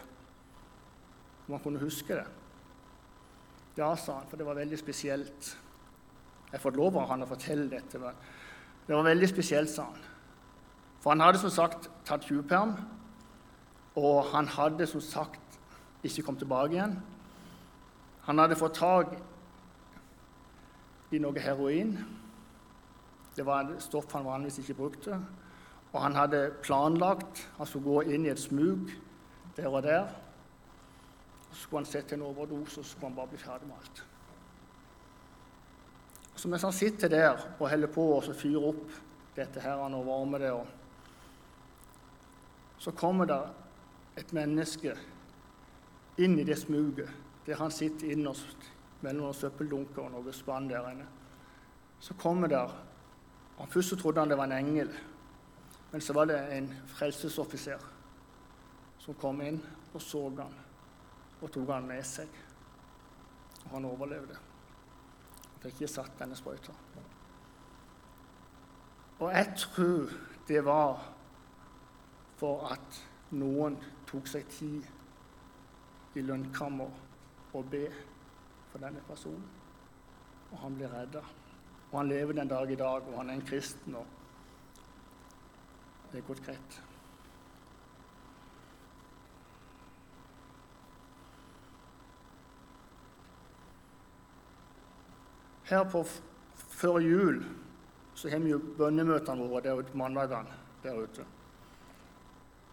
Om 1.45 1.53
han 1.53 1.61
kunne 1.61 1.81
huske 1.83 2.15
det. 2.17 2.25
Ja, 3.77 3.91
sa 3.95 4.15
han, 4.15 4.29
for 4.29 4.41
det 4.41 4.47
var 4.47 4.57
veldig 4.57 4.79
spesielt. 4.79 5.51
Jeg 6.49 6.63
fått 6.63 6.79
lov 6.79 6.97
av 6.97 7.11
han 7.11 7.21
å 7.21 7.27
fortelle 7.29 7.67
dette. 7.69 8.01
Men 8.01 8.15
det 8.87 8.95
var 8.97 9.05
veldig 9.05 9.29
spesielt, 9.29 9.69
sa 9.69 9.85
han. 9.85 10.07
For 11.03 11.13
han 11.13 11.21
hadde 11.21 11.43
som 11.43 11.53
sagt 11.53 11.91
tatt 12.09 12.25
tjuvperm, 12.25 12.73
og 14.01 14.17
han 14.33 14.49
hadde 14.55 14.89
som 14.89 15.03
sagt 15.05 15.48
ikke 16.03 16.23
kom 16.25 16.37
tilbake 16.39 16.75
igjen. 16.77 16.95
Han 18.27 18.39
hadde 18.39 18.57
fått 18.59 18.77
tak 18.79 19.13
i 21.11 21.19
noe 21.19 21.41
heroin. 21.41 21.95
Det 23.35 23.45
var 23.47 23.73
stoff 23.81 24.11
han 24.13 24.27
vanligvis 24.27 24.61
ikke 24.63 24.77
brukte. 24.77 25.19
Og 25.89 26.01
han 26.03 26.15
hadde 26.15 26.51
planlagt 26.61 27.45
han 27.57 27.67
skulle 27.67 27.87
gå 27.87 28.13
inn 28.13 28.27
i 28.27 28.33
et 28.33 28.41
smug 28.41 28.91
der 29.57 29.67
og 29.71 29.83
der. 29.83 30.07
Så 31.49 31.63
skulle 31.63 31.83
han 31.83 31.89
sette 31.89 32.15
en 32.15 32.27
overdose, 32.27 32.79
og 32.79 32.85
så 32.85 32.91
skulle 32.91 33.09
han 33.09 33.17
bare 33.17 33.31
bli 33.31 33.41
ferdig 33.41 33.67
med 33.67 33.79
alt. 33.79 34.03
Så 36.35 36.47
mens 36.47 36.63
han 36.63 36.75
sitter 36.75 37.09
der 37.11 37.41
og 37.59 37.69
holder 37.69 37.89
på 37.91 38.03
og 38.15 38.35
fyrer 38.37 38.69
opp 38.69 38.99
dette 39.35 39.63
her 39.63 39.81
og 39.81 40.05
varmer 40.05 40.39
det, 40.39 40.51
så 42.79 42.91
kommer 42.95 43.27
det 43.27 43.41
et 44.21 44.31
menneske 44.33 44.93
inn 46.19 46.39
i 46.39 46.45
det 46.47 46.57
smuget 46.59 47.09
der 47.45 47.57
han 47.57 47.71
sitter 47.71 48.11
innerst 48.13 48.67
mellom 49.01 49.29
noen 49.29 49.37
søppeldunker 49.37 50.03
og 50.03 50.11
noe 50.13 50.33
spann 50.35 50.67
der 50.69 50.89
inne. 50.91 51.07
Så 51.99 52.13
kommer 52.19 52.51
der 52.51 52.75
og 53.59 53.67
Først 53.67 53.89
så 53.89 53.95
trodde 53.99 54.19
han 54.19 54.29
det 54.29 54.37
var 54.37 54.47
en 54.47 54.51
engel, 54.65 54.89
men 55.91 56.01
så 56.01 56.13
var 56.13 56.25
det 56.25 56.37
en 56.57 56.69
frelsesoffiser 56.87 57.81
som 58.99 59.17
kom 59.19 59.41
inn 59.41 59.59
og 59.93 60.01
så 60.01 60.21
han 60.37 60.53
og 61.41 61.51
tok 61.51 61.69
han 61.71 61.87
med 61.87 62.03
seg. 62.03 62.27
Og 63.65 63.71
han 63.71 63.85
overlevde. 63.85 64.35
Han 64.35 65.61
fikk 65.63 65.81
ikke 65.81 65.91
satt 65.91 66.19
denne 66.19 66.35
sprøyta. 66.35 66.73
Og 69.19 69.31
jeg 69.33 69.53
tror 69.57 70.13
det 70.47 70.63
var 70.65 71.03
for 72.39 72.69
at 72.71 73.01
noen 73.35 73.75
tok 74.07 74.27
seg 74.27 74.47
tid 74.51 74.87
i 76.19 76.25
lønnkammer 76.27 77.55
og 77.55 77.71
be 77.71 77.85
for 78.69 78.83
denne 78.83 79.01
personen. 79.07 79.45
Og 80.51 80.57
han 80.63 80.77
blir 80.77 80.91
redda. 80.93 81.23
Og 81.89 81.99
han 81.99 82.09
lever 82.09 82.37
den 82.37 82.51
dag 82.51 82.71
i 82.71 82.77
dag, 82.77 83.07
og 83.07 83.17
han 83.17 83.29
er 83.29 83.39
en 83.39 83.47
kristen. 83.49 83.95
og 83.95 84.05
det 86.11 86.17
er 86.17 86.25
gått 86.25 86.45
greit. 86.45 86.77
Her 95.69 95.83
på 95.85 96.01
før 96.79 96.97
jul 97.03 97.43
så 98.17 98.31
har 98.31 98.41
vi 98.41 98.55
jo 98.55 98.57
bønnemøtene 98.57 99.45
våre 99.51 99.67
der 99.67 99.83
ute 99.83 99.97
mandagene 99.97 100.55
der 100.81 100.97
ute. 100.97 101.25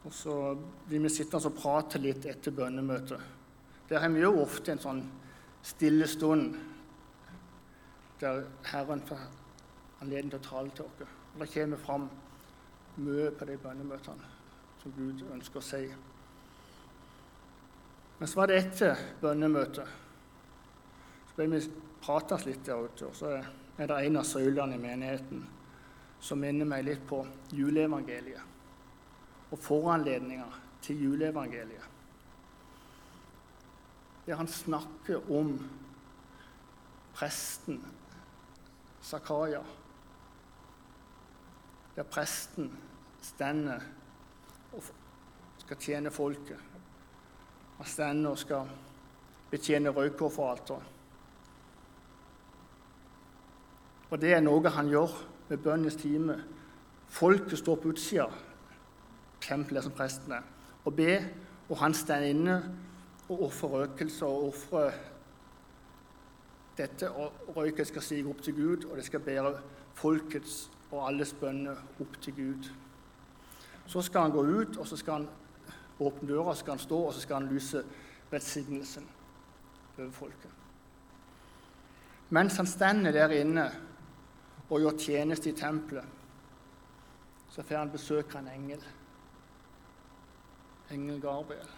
Og 0.07 0.15
så 0.15 0.37
blir 0.89 1.03
vi 1.05 1.11
sittende 1.13 1.51
og 1.51 1.59
prate 1.59 2.01
litt 2.01 2.25
etter 2.31 2.55
bønnemøtet. 2.57 3.36
Der 3.89 4.03
har 4.03 4.09
vi 4.09 4.21
jo 4.21 4.33
ofte 4.43 4.75
en 4.75 4.83
sånn 4.83 5.03
stille 5.67 6.07
stund 6.11 6.57
der 8.21 8.47
Herren 8.71 9.03
får 9.07 9.21
anledning 10.03 10.33
til 10.33 10.41
å 10.41 10.47
tale 10.47 10.75
til 10.75 10.87
oss. 10.87 11.15
Og 11.35 11.43
det 11.43 11.51
kommer 11.53 11.81
fram 11.81 12.09
mye 12.97 13.31
på 13.37 13.49
de 13.49 13.57
bønnemøtene 13.61 14.31
som 14.83 14.95
Gud 14.97 15.25
ønsker 15.35 15.61
å 15.61 15.65
si. 15.65 15.83
Men 18.19 18.31
så 18.31 18.41
var 18.41 18.49
det 18.49 18.61
etter 18.63 19.03
bønnemøtet. 19.21 19.89
Så 21.29 21.37
ble 21.37 21.51
vi 21.53 21.61
pratet 22.01 22.47
litt 22.49 22.65
der 22.65 22.87
ute. 22.87 23.11
Og 23.11 23.19
så 23.19 23.35
er 23.37 23.91
det 23.91 23.99
en 24.07 24.23
av 24.23 24.25
søylene 24.25 24.79
i 24.79 24.81
menigheten 24.81 25.45
som 26.27 26.41
minner 26.41 26.69
meg 26.69 26.87
litt 26.87 27.05
på 27.07 27.21
juleevangeliet 27.53 29.53
og 29.53 29.61
foranledninga 29.63 30.49
til 30.83 31.05
juleevangeliet. 31.05 31.96
Der 34.27 34.35
han 34.35 34.49
snakker 34.49 35.31
om 35.31 35.61
presten 37.15 37.85
Zakaria. 39.03 39.63
Der 41.97 42.03
presten 42.03 42.73
stender 43.23 43.81
og 44.73 44.83
skal 45.59 45.77
tjene 45.77 46.11
folket. 46.11 46.59
Han 47.77 47.87
stender 47.87 48.31
og 48.31 48.39
skal 48.39 48.69
betjene 49.51 49.93
røykofferalteret. 49.95 50.93
Og 54.11 54.21
det 54.23 54.35
er 54.37 54.43
noe 54.43 54.71
han 54.71 54.91
gjør 54.91 55.15
med 55.49 55.63
bønnenes 55.63 55.99
time. 55.99 56.37
Folket 57.11 57.59
står 57.59 57.79
på 57.83 57.95
utsida, 57.95 58.27
tempelet 59.43 59.87
som 59.87 59.95
presten 59.95 60.35
er, 60.35 60.43
og 60.85 60.95
ber, 60.99 61.27
og 61.69 61.79
han 61.79 61.95
står 61.95 62.27
inne 62.31 62.57
og 63.29 63.43
ofrer 63.43 63.69
røkelse 63.69 64.27
og 64.27 64.49
ofre 64.49 64.93
dette. 66.77 67.11
Og 67.11 67.57
røyken 67.57 67.85
skal 67.85 68.03
stige 68.03 68.29
opp 68.31 68.43
til 68.43 68.55
Gud, 68.55 68.85
og 68.85 68.97
det 68.97 69.07
skal 69.07 69.21
bære 69.21 69.55
folkets 69.95 70.71
og 70.91 71.07
alles 71.09 71.33
bønner 71.35 71.77
opp 72.01 72.21
til 72.23 72.37
Gud. 72.37 72.71
Så 73.87 74.03
skal 74.03 74.27
han 74.27 74.35
gå 74.35 74.43
ut, 74.43 74.77
og 74.77 74.87
så 74.87 74.97
skal 74.97 75.13
han 75.13 75.29
åpne 76.01 76.29
døra, 76.29 76.55
så 76.55 76.61
skal 76.61 76.77
han 76.77 76.85
stå, 76.85 76.99
og 76.99 77.15
så 77.15 77.21
skal 77.21 77.41
han 77.41 77.49
lyse 77.53 77.85
velsignelsen 78.31 79.07
over 79.99 80.11
folket. 80.11 80.51
Mens 82.31 82.57
han 82.57 82.67
stender 82.67 83.13
der 83.13 83.31
inne 83.31 83.71
og 84.71 84.81
gjør 84.81 84.99
tjeneste 84.99 85.51
i 85.51 85.57
tempelet, 85.57 86.05
så 87.49 87.63
får 87.63 87.79
han 87.79 87.91
besøk 87.91 88.35
av 88.35 88.43
en 88.43 88.49
engel. 88.53 88.83
Engel 90.91 91.21
Gabriel. 91.23 91.71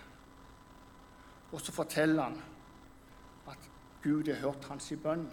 Og 1.52 1.60
så 1.60 1.72
forteller 1.72 2.22
han 2.22 2.42
at 3.48 3.70
Gud 4.02 4.28
har 4.28 4.40
hørt 4.40 4.64
hans 4.64 4.90
i 4.92 4.96
bønn, 4.96 5.28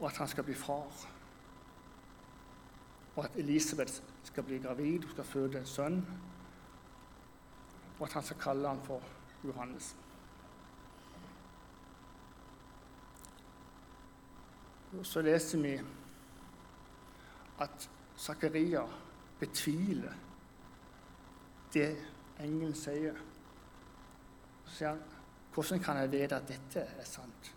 og 0.00 0.06
at 0.06 0.16
han 0.16 0.28
skal 0.28 0.44
bli 0.44 0.54
far. 0.54 1.04
Og 3.16 3.24
at 3.24 3.36
Elisabeth 3.36 4.02
skal 4.24 4.42
bli 4.42 4.58
gravid, 4.58 5.02
hun 5.02 5.10
skal 5.10 5.24
føde 5.24 5.58
en 5.58 5.66
sønn, 5.66 6.00
og 7.98 8.06
at 8.06 8.12
han 8.12 8.22
skal 8.22 8.40
kalle 8.40 8.68
ham 8.68 8.80
for 8.82 9.02
Johannes. 9.44 9.96
Og 14.98 15.06
så 15.06 15.22
leser 15.22 15.62
vi 15.62 15.80
at 17.60 17.90
Zakaria 18.18 18.82
betviler 19.38 20.12
det 21.74 22.13
engelen 22.44 22.74
sier. 22.74 23.18
Så 24.64 24.76
sier 24.76 24.88
han, 24.88 25.02
'Hvordan 25.54 25.82
kan 25.82 25.96
jeg 25.96 26.12
vite 26.12 26.36
at 26.36 26.48
dette 26.48 26.80
er 26.80 27.04
sant?' 27.04 27.54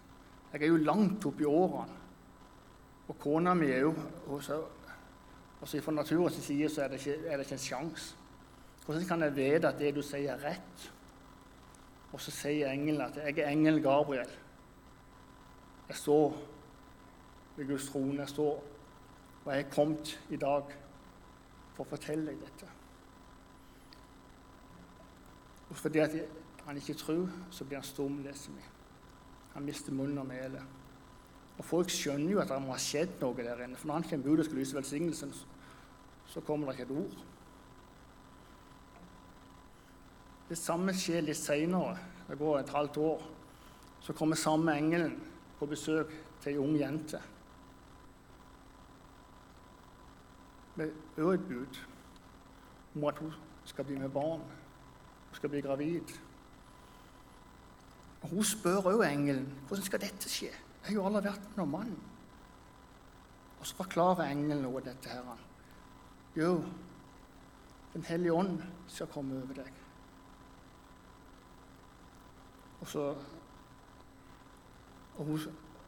Jeg 0.54 0.62
er 0.62 0.68
jo 0.68 0.78
langt 0.78 1.26
oppi 1.26 1.44
årene, 1.44 1.94
og 3.08 3.20
kona 3.20 3.54
mi 3.54 3.66
er 3.66 3.80
jo 3.80 3.94
hos 4.28 4.50
altså 5.62 5.82
Fra 5.82 5.92
naturens 5.92 6.34
side 6.34 6.70
så 6.70 6.84
er 6.84 6.88
det 6.88 7.06
ikke, 7.06 7.28
er 7.28 7.38
det 7.38 7.46
ikke 7.46 7.54
en 7.54 7.60
sjanse. 7.60 8.16
Hvordan 8.86 9.06
kan 9.06 9.22
jeg 9.22 9.36
vite 9.36 9.68
at 9.68 9.80
det 9.80 9.96
du 9.96 10.02
sier, 10.02 10.32
er 10.34 10.44
rett? 10.44 10.92
Og 12.14 12.22
så 12.22 12.32
sier 12.32 12.72
engelen 12.72 13.02
at 13.02 13.16
'jeg 13.16 13.40
er 13.40 13.50
engelen 13.50 13.84
Gabriel'. 13.84 14.38
Jeg 15.88 15.96
står 15.96 16.38
ved 17.58 17.68
Guds 17.68 17.90
trone 17.90 18.28
står, 18.28 18.64
og 19.46 19.54
jeg 19.54 19.66
er 19.66 19.70
kommet 19.70 20.20
i 20.30 20.36
dag 20.36 20.64
for 21.76 21.84
å 21.84 21.90
fortelle 21.90 22.26
deg 22.26 22.40
dette. 22.42 22.70
Og 25.70 25.76
fordi 25.76 26.00
han 26.66 26.78
ikke 26.78 26.94
tror, 26.94 27.30
så 27.52 27.66
blir 27.66 27.80
han 27.80 27.86
stum, 27.88 28.20
leser 28.24 28.52
vi. 28.56 28.66
Han 29.54 29.66
mister 29.66 29.96
munnen 29.96 30.18
og 30.18 30.28
melet. 30.30 30.64
Og 31.58 31.66
folk 31.66 31.90
skjønner 31.90 32.32
jo 32.32 32.42
at 32.42 32.52
det 32.52 32.60
må 32.62 32.76
ha 32.76 32.82
skjedd 32.82 33.18
noe 33.22 33.38
der 33.38 33.64
inne. 33.66 33.80
For 33.80 33.90
når 33.90 34.00
han 34.00 34.10
kommer 34.10 34.34
ut 34.34 34.44
og 34.44 34.46
skal 34.46 34.62
lyse 34.62 34.78
velsignelsen, 34.78 35.34
så 36.28 36.44
kommer 36.46 36.70
det 36.70 36.78
ikke 36.78 36.92
et 36.92 37.00
ord. 37.00 37.24
Det 40.50 40.58
samme 40.60 40.94
skjer 40.96 41.26
litt 41.26 41.40
seinere. 41.40 41.98
Det 42.28 42.38
går 42.40 42.60
et 42.60 42.76
halvt 42.76 43.02
år. 43.04 43.26
Så 44.04 44.14
kommer 44.14 44.40
samme 44.40 44.76
engelen 44.78 45.18
på 45.58 45.66
besøk 45.66 46.14
til 46.44 46.54
ei 46.54 46.62
ung 46.62 46.78
jente. 46.80 47.20
med 50.78 50.92
øret 51.18 51.40
bud. 51.48 51.80
om 52.96 53.04
at 53.04 53.18
hun 53.18 53.34
skal 53.66 53.86
bli 53.86 53.98
med 53.98 54.10
barn. 54.10 54.42
Skal 55.38 55.52
bli 55.54 55.62
gravid. 55.62 56.14
Hun 58.26 58.44
spør 58.44 58.90
òg 58.90 59.04
engelen 59.06 59.46
hvordan 59.68 59.86
skal 59.86 60.02
dette 60.02 60.30
skje. 60.32 60.50
Jeg 60.50 60.90
har 60.90 60.96
jo 60.96 61.06
aldri 61.06 61.28
vært 61.28 61.58
noen 61.60 61.70
mann. 61.72 61.92
Og 63.60 63.66
så 63.66 63.78
forklarer 63.78 64.32
engelen 64.32 64.64
noe 64.66 64.82
dette. 64.82 65.10
her. 65.10 65.44
Jo, 66.38 66.64
Den 67.94 68.04
hellige 68.04 68.34
ånd 68.34 68.62
skal 68.88 69.08
komme 69.08 69.38
over 69.42 69.54
deg. 69.58 69.74
Og 72.82 72.88
så 72.88 73.06
og 75.18 75.26
hun, 75.26 75.40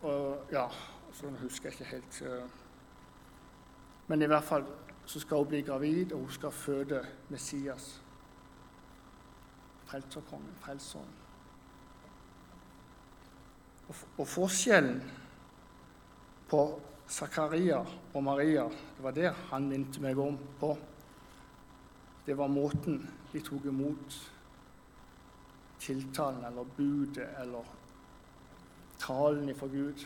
og, 0.02 0.46
Ja, 0.52 0.68
så 1.14 1.30
husker 1.42 1.70
jeg 1.70 1.82
ikke 1.82 1.92
helt. 1.92 2.24
Men 4.08 4.22
i 4.22 4.26
hvert 4.26 4.44
fall 4.44 4.66
så 5.06 5.20
skal 5.20 5.38
hun 5.38 5.48
bli 5.48 5.62
gravid, 5.62 6.12
og 6.14 6.20
hun 6.20 6.32
skal 6.32 6.52
føde 6.52 7.08
Messias. 7.30 8.02
Frelserkongen, 9.90 10.54
frelseren. 10.62 11.16
Og, 13.90 14.28
forskjellen 14.28 15.00
på 16.50 16.62
Zakaria 17.10 17.80
og 18.14 18.24
Maria, 18.24 18.68
det 18.70 19.04
var 19.04 19.16
det 19.18 19.32
han 19.50 19.66
minte 19.72 20.02
meg 20.04 20.20
om 20.22 20.38
på. 20.60 20.76
Det 22.26 22.38
var 22.38 22.54
måten 22.54 23.02
de 23.32 23.42
tok 23.42 23.66
imot 23.72 24.20
tiltalen 25.82 26.46
eller 26.46 26.70
budet 26.78 27.26
eller 27.42 27.74
talen 29.02 29.50
ifra 29.50 29.68
Gud. 29.74 30.06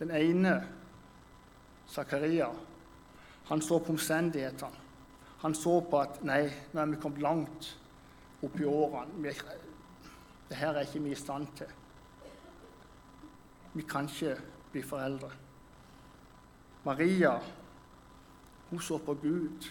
Den 0.00 0.10
ene, 0.10 0.58
Zakaria, 1.86 2.50
han 3.46 3.62
så 3.62 3.78
på 3.78 3.94
omstendighetene. 3.94 4.84
Han 5.38 5.54
så 5.54 5.80
på 5.86 6.00
at 6.00 6.22
nei, 6.26 6.48
nå 6.72 6.80
er 6.80 6.90
vi 6.90 6.98
kommet 6.98 7.22
langt 7.22 7.74
opp 8.46 8.60
i 8.60 8.68
årene. 8.68 9.34
Det 10.46 10.56
her 10.56 10.74
er 10.74 10.86
ikke 10.86 11.02
vi 11.04 11.12
i 11.12 11.18
stand 11.18 11.46
til. 11.58 11.70
Vi 13.76 13.84
kan 13.84 14.08
ikke 14.08 14.36
bli 14.72 14.82
foreldre. 14.82 15.30
Maria 16.86 17.34
hun 18.70 18.80
så 18.80 18.98
på 18.98 19.14
Gud 19.14 19.66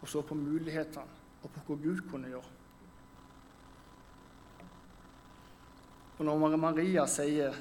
og 0.00 0.08
så 0.08 0.22
på 0.22 0.34
mulighetene 0.34 1.24
og 1.42 1.50
på 1.50 1.62
hva 1.66 1.76
Gud 1.82 2.02
kunne 2.10 2.30
gjøre. 2.30 2.52
Og 6.18 6.24
når 6.24 6.56
Maria 6.56 7.04
sier 7.10 7.56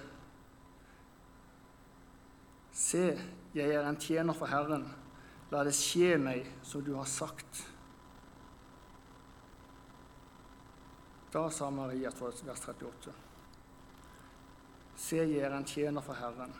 Se, 2.75 3.15
jeg 3.55 3.71
er 3.71 3.85
en 3.87 3.95
tjener 3.95 4.35
for 4.35 4.51
Herren. 4.51 4.83
La 5.51 5.61
det 5.63 5.71
skje 5.77 6.17
meg 6.19 6.49
som 6.63 6.83
du 6.83 6.91
har 6.97 7.07
sagt. 7.07 7.61
Da 11.35 11.49
sa 11.49 11.69
Maria, 11.69 12.09
vers 12.09 12.43
38, 12.43 13.11
Se, 14.95 15.17
jeg 15.17 15.41
er 15.43 15.51
en 15.51 15.65
tjener 15.67 16.01
for 16.01 16.15
Herren. 16.15 16.53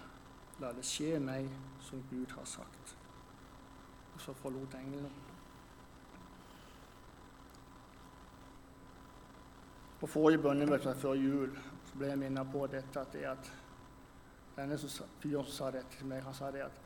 La 0.60 0.74
det 0.76 0.82
skje 0.84 1.14
meg 1.24 1.46
som 1.80 2.02
Gud 2.10 2.34
har 2.36 2.44
sagt. 2.44 2.92
Og 4.18 4.20
så 4.20 4.36
forlot 4.36 4.76
engelen. 4.76 5.14
På 10.02 10.10
forrige 10.12 10.42
bønnemøte 10.44 10.98
før 11.00 11.16
jul 11.22 11.56
så 11.86 12.02
ble 12.02 12.12
jeg 12.12 12.22
minnet 12.26 12.52
på 12.52 12.66
dette 12.76 13.06
at, 13.06 13.16
det 13.16 13.24
at 13.32 13.54
denne 14.60 14.76
fyren 14.76 15.48
som 15.48 15.56
sa 15.62 15.72
dette 15.78 16.02
til 16.02 16.12
meg, 16.12 16.20
han 16.28 16.36
sa 16.36 16.52
det 16.52 16.66
at 16.66 16.84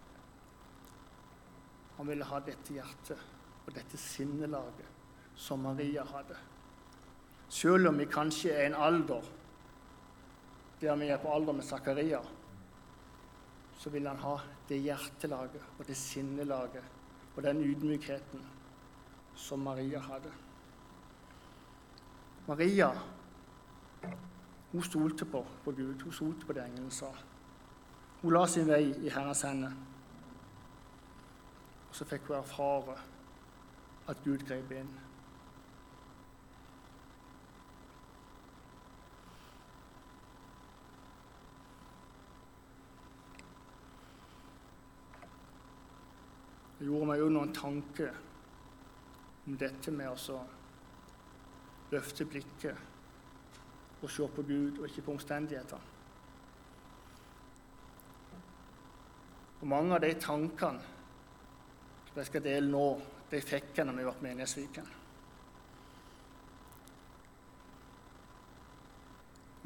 han 1.97 2.13
ville 2.13 2.29
ha 2.35 2.45
dette 2.51 2.77
hjertet 2.77 3.25
og 3.65 3.73
dette 3.81 3.97
sinnelaget 4.05 4.93
som 5.33 5.65
Maria 5.65 6.05
hadde. 6.13 6.37
Selv 7.49 7.89
om 7.89 7.97
vi 7.97 8.05
kanskje 8.05 8.53
er 8.53 8.67
en 8.67 8.77
alder 8.77 9.25
der 10.79 10.95
vi 10.95 11.09
er 11.11 11.17
på 11.19 11.31
alder 11.33 11.53
med 11.53 11.63
Zakaria, 11.63 12.21
så 13.77 13.89
vil 13.89 14.07
han 14.07 14.17
ha 14.23 14.37
det 14.69 14.77
hjertelaget 14.79 15.65
og 15.77 15.87
det 15.87 15.97
sinnelaget 15.97 16.83
og 17.35 17.43
den 17.43 17.63
ydmykheten 17.63 18.45
som 19.35 19.59
Maria 19.59 19.99
hadde. 19.99 20.31
Maria 22.47 22.91
hun 24.71 24.83
stolte 24.83 25.25
på, 25.25 25.45
på 25.63 25.71
Gud. 25.71 26.01
Hun 26.01 26.13
stolte 26.13 26.45
på 26.45 26.53
det 26.53 26.65
engelen 26.65 26.91
sa. 26.91 27.09
Hun 28.21 28.33
la 28.33 28.45
sin 28.47 28.67
vei 28.67 28.91
i 28.91 29.09
Herrens 29.09 29.41
hender. 29.41 29.73
Og 31.89 31.95
så 31.95 32.05
fikk 32.05 32.27
hun 32.29 32.37
erfare 32.37 32.97
at 34.07 34.21
Gud 34.25 34.45
grep 34.45 34.71
inn. 34.71 34.91
Det 46.79 46.87
gjorde 46.87 47.09
meg 47.09 47.19
jo 47.19 47.27
noen 47.27 47.49
tanker 47.51 48.13
om 49.45 49.57
dette 49.59 49.91
med 49.91 50.07
å 50.31 50.37
løfte 51.91 52.27
blikket 52.29 53.99
og 53.99 54.07
se 54.07 54.27
på 54.31 54.45
Gud 54.47 54.79
og 54.79 54.85
ikke 54.87 55.03
på 55.03 55.15
omstendighetene. 55.17 55.97
Og 59.59 59.67
Mange 59.67 59.97
av 59.97 60.05
de 60.05 60.13
tankene 60.15 60.79
som 62.07 62.21
jeg 62.21 62.29
skal 62.29 62.47
dele 62.47 62.71
nå, 62.71 62.85
de 63.29 63.43
fikk 63.43 63.75
jeg 63.75 63.85
når 63.85 63.99
vi 63.99 64.07
ble 64.07 64.27
menighetsviken. 64.29 64.87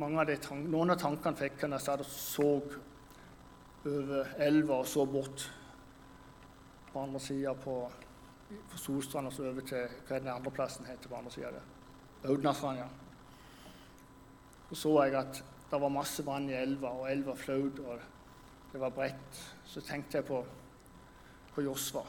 Av 0.03 0.09
noen 0.65 0.91
av 0.91 0.97
tankene 0.99 1.37
fikk 1.37 1.61
jeg 1.61 1.69
når 1.69 1.85
jeg 1.93 2.07
så 2.09 2.49
over 3.85 4.33
elva 4.41 4.81
og 4.81 4.89
så 4.89 5.05
bort 5.05 5.45
på 6.93 7.01
andre 7.01 7.19
sida 7.19 7.53
på 7.53 7.77
Solstrand 8.75 9.27
og 9.27 9.33
så 9.33 9.47
over 9.49 9.65
til 9.65 9.95
hva 10.07 10.19
den 10.19 10.29
andre 10.33 10.51
plassen 10.53 10.85
heter 10.85 11.09
på 11.09 11.15
andre 11.15 11.31
sida. 11.31 11.51
der. 11.51 12.29
Audnastranda. 12.29 12.87
Så 14.69 14.75
så 14.75 15.03
jeg 15.03 15.15
at 15.15 15.43
det 15.71 15.81
var 15.81 15.89
masse 15.89 16.25
vann 16.25 16.49
i 16.49 16.53
elva, 16.53 16.87
og 16.87 17.11
elva 17.11 17.33
flaut, 17.35 17.79
og 17.79 17.99
det 18.71 18.81
var 18.81 18.89
bredt. 18.89 19.55
Så 19.65 19.81
tenkte 19.81 20.17
jeg 20.17 20.25
på, 20.25 20.45
på 21.55 21.61
Josva. 21.61 22.03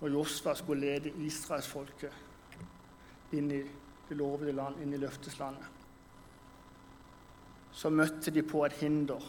Når 0.00 0.08
Josva 0.08 0.54
skulle 0.54 0.80
lede 0.86 1.12
israelsfolket 1.26 2.12
inn 3.38 3.50
i 3.50 3.62
det 4.08 4.16
lovede 4.16 4.52
land, 4.52 4.80
inn 4.82 4.94
i 4.94 5.00
løfteslandet, 5.00 5.66
så 7.72 7.90
møtte 7.90 8.30
de 8.34 8.42
på 8.42 8.64
et 8.66 8.72
hinder. 8.80 9.22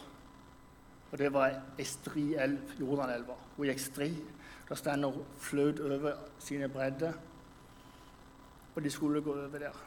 Og 1.10 1.18
det 1.18 1.32
var 1.34 1.56
ei 1.78 1.84
stri 1.84 2.34
elv, 2.38 2.76
Jordanelva. 2.78 3.34
Hun 3.56 3.66
gikk 3.66 3.82
stri. 3.82 4.10
Da 4.68 4.76
stender 4.78 5.10
hun 5.10 5.26
flaut 5.42 5.80
over 5.82 6.12
sine 6.38 6.68
bredder, 6.70 7.12
og 8.74 8.84
de 8.84 8.90
skulle 8.90 9.22
gå 9.22 9.32
over 9.34 9.58
der. 9.58 9.78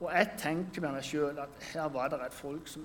Og 0.00 0.12
jeg 0.12 0.34
tenker 0.38 0.84
med 0.84 0.98
meg 0.98 1.04
sjøl 1.04 1.38
at 1.40 1.64
her 1.72 1.88
var 1.92 2.08
det 2.12 2.20
et 2.26 2.36
folk 2.36 2.68
som 2.68 2.84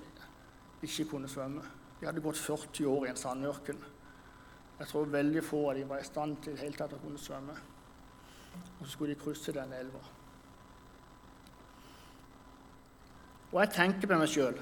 ikke 0.82 1.04
kunne 1.10 1.28
svømme. 1.28 1.62
De 2.00 2.06
hadde 2.06 2.24
gått 2.24 2.40
40 2.40 2.88
år 2.88 3.06
i 3.06 3.10
en 3.12 3.20
sandørken. 3.20 3.78
Jeg 4.78 4.88
tror 4.88 5.12
veldig 5.12 5.44
få 5.44 5.62
av 5.70 5.76
dem 5.76 5.88
var 5.88 6.00
i 6.00 6.08
stand 6.08 6.36
til 6.44 6.56
helt 6.60 6.76
tatt 6.80 6.92
å 6.92 7.00
kunne 7.00 7.20
svømme. 7.20 7.56
Og 8.78 8.84
så 8.84 8.90
skulle 8.92 9.14
de 9.14 9.20
krysse 9.20 9.52
den 9.52 9.72
elva. 9.72 10.00
Og 13.52 13.60
jeg 13.62 13.72
tenker 13.72 14.08
med 14.08 14.24
meg 14.24 14.32
sjøl 14.32 14.60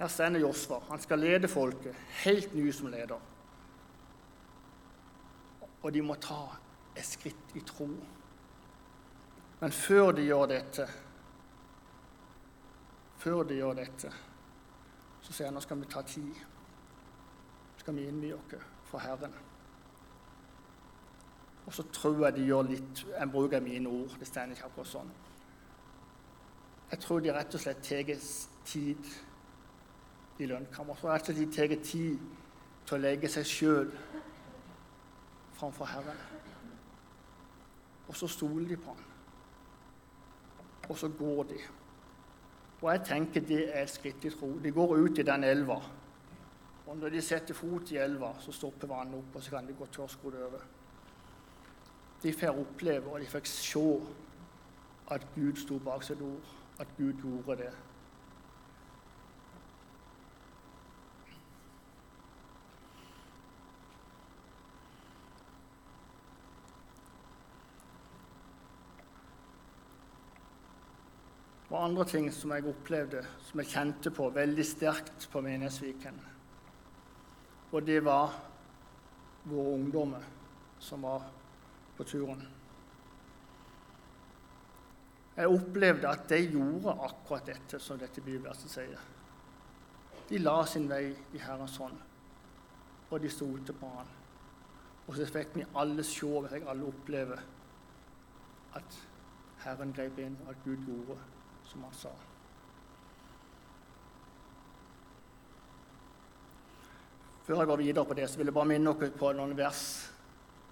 Her 0.00 0.08
stender 0.08 0.40
Josfa. 0.40 0.78
Han 0.88 1.00
skal 1.00 1.18
lede 1.18 1.48
folket, 1.48 1.94
helt 2.24 2.54
ny 2.54 2.70
som 2.72 2.86
leder. 2.86 3.20
Og 5.82 5.92
de 5.92 6.02
må 6.02 6.14
ta 6.16 6.40
et 6.96 7.04
skritt 7.04 7.52
i 7.54 7.60
tro. 7.68 7.88
Men 9.60 9.76
før 9.76 10.12
de 10.16 10.24
gjør 10.24 10.46
dette, 10.54 10.88
før 13.20 13.44
de 13.44 13.60
gjør 13.60 13.76
dette, 13.76 14.12
så 15.20 15.36
sier 15.36 15.50
han 15.50 15.60
nå 15.60 15.60
skal 15.60 15.82
vi 15.82 15.92
ta 15.92 16.02
tid. 16.08 16.42
Nå 17.76 17.84
skal 17.84 18.00
vi 18.00 18.08
innvie 18.08 18.40
oss 18.40 18.58
for 18.88 19.04
Herren. 19.04 19.36
Og 21.66 21.74
så 21.76 21.84
tror 21.92 22.24
jeg 22.24 22.38
de 22.38 22.46
gjør 22.48 22.62
litt 22.72 23.04
Jeg 23.04 23.30
bruker 23.30 23.60
mine 23.60 23.88
ord, 23.88 24.16
det 24.18 24.26
står 24.26 24.56
ikke 24.56 24.72
akkurat 24.72 24.96
sånn. 24.96 25.10
Jeg 26.90 27.04
tror 27.04 27.20
de 27.20 27.36
rett 27.36 27.54
og 27.54 27.60
slett 27.60 27.84
tar 27.84 28.16
tid 28.64 29.18
i 30.40 30.48
lønnkammer. 30.50 30.96
Så 30.96 31.10
rett 31.10 31.28
og 31.28 31.36
slett 31.36 31.40
de 31.40 31.56
tar 31.56 31.74
tid 31.84 32.18
til 32.86 32.96
å 32.96 33.00
legge 33.00 33.30
seg 33.30 33.46
sjøl 33.48 33.92
framfor 35.58 35.90
Herren. 35.90 36.20
Og 38.08 38.16
så 38.16 38.28
stoler 38.28 38.68
de 38.68 38.80
på 38.80 38.94
Han. 38.94 39.06
Og 40.90 40.98
så 40.98 41.08
går 41.08 41.44
de. 41.52 41.58
Og 42.80 42.88
jeg 42.90 43.02
tenker 43.06 43.44
det 43.46 43.60
er 43.68 43.84
et 43.84 43.92
skritt 43.92 44.24
i 44.24 44.32
tro. 44.32 44.48
De 44.58 44.72
går 44.74 44.96
ut 44.98 45.18
i 45.18 45.26
den 45.26 45.44
elva. 45.44 45.76
Og 46.86 46.96
når 46.98 47.12
de 47.14 47.20
setter 47.22 47.54
fot 47.54 47.92
i 47.92 48.00
elva, 48.02 48.32
så 48.42 48.52
stopper 48.52 48.90
vannet 48.90 49.14
opp, 49.20 49.36
og 49.36 49.42
så 49.44 49.52
kan 49.54 49.68
de 49.68 49.76
gå 49.78 49.86
tørrskodd 49.94 50.40
over. 50.42 50.64
De 52.22 52.32
får 52.32 52.58
oppleve, 52.58 53.12
og 53.12 53.20
de 53.20 53.28
fikk 53.30 53.46
se 53.46 53.84
at 55.14 55.26
Gud 55.36 55.60
sto 55.60 55.78
bak 55.78 56.02
sitt 56.02 56.22
ord, 56.24 56.50
at 56.82 56.90
Gud 56.98 57.22
gjorde 57.22 57.60
det. 57.62 57.70
Og 71.70 71.84
andre 71.84 72.04
ting 72.04 72.26
som 72.34 72.50
jeg 72.50 72.66
opplevde, 72.66 73.22
som 73.46 73.62
jeg 73.62 73.70
kjente 73.70 74.10
på 74.10 74.26
veldig 74.34 74.64
sterkt 74.66 75.28
på 75.30 75.42
Menighetsviken. 75.44 76.16
Og 77.70 77.84
det 77.86 78.00
var 78.02 78.34
våre 79.46 79.76
ungdommer 79.76 80.24
som 80.82 81.06
var 81.06 81.28
på 81.96 82.04
turen. 82.04 82.42
Jeg 85.36 85.48
opplevde 85.48 86.10
at 86.10 86.26
de 86.28 86.42
gjorde 86.50 86.96
akkurat 87.06 87.46
dette 87.46 87.78
som 87.78 87.98
dette 87.98 88.20
bibelverset 88.20 88.74
sier. 88.74 89.08
De 90.28 90.38
la 90.42 90.58
sin 90.66 90.90
vei 90.90 91.04
i 91.14 91.40
Herrens 91.42 91.78
hånd, 91.78 91.96
og 93.10 93.22
de 93.22 93.30
stolte 93.30 93.74
på 93.78 93.88
Han. 93.94 94.10
Og 95.06 95.16
så 95.16 95.26
fikk 95.26 95.54
vi 95.54 95.70
alle 95.78 96.02
se, 96.06 96.26
og 96.26 96.50
fikk 96.50 96.66
alle 96.70 96.86
oppleve 96.86 97.38
at 98.78 98.98
Herren 99.64 99.94
grep 99.94 100.18
inn, 100.18 100.36
og 100.44 100.52
at 100.52 100.66
Gud 100.66 100.84
gjorde 100.86 101.16
som 101.70 101.86
Han 101.86 101.94
sa. 101.94 102.10
Før 107.46 107.62
jeg 107.62 107.70
går 107.70 107.80
videre 107.80 108.06
på 108.06 108.14
det, 108.14 108.28
så 108.30 108.38
vil 108.38 108.50
jeg 108.50 108.54
bare 108.54 108.70
minne 108.70 108.94
dere 108.94 109.14
på 109.14 109.32
noen 109.34 109.56
vers 109.58 109.82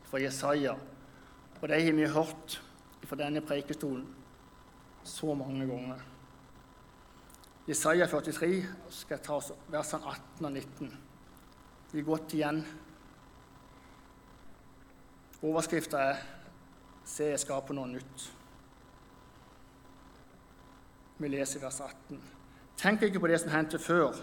fra 0.07 0.21
Jesaja. 0.23 0.77
Og 1.59 1.67
de 1.69 1.81
har 1.83 1.97
vi 1.97 2.07
hørt 2.07 2.61
fra 3.09 3.19
denne 3.19 3.43
preikestolen 3.43 4.05
så 5.07 5.35
mange 5.35 5.67
ganger. 5.67 6.03
Jesaja 7.69 8.07
43 8.09 8.51
skal 8.95 9.17
jeg 9.17 9.25
ta 9.27 9.39
versene 9.73 10.15
18 10.39 10.47
og 10.47 10.53
19. 10.53 10.93
De 11.91 11.99
er 11.99 12.07
godt 12.07 12.35
igjen. 12.37 12.63
Overskrifta 15.43 15.99
er 15.99 16.17
'Se, 17.05 17.25
jeg 17.25 17.41
skaper 17.41 17.75
noe 17.75 17.89
nytt'. 17.89 18.38
Vi 21.19 21.29
leser 21.29 21.63
vers 21.63 21.81
18. 21.83 22.21
Tenk 22.79 23.03
ikke 23.03 23.21
på 23.23 23.31
det 23.31 23.41
som 23.43 23.51
hendte 23.51 23.81
før. 23.83 24.15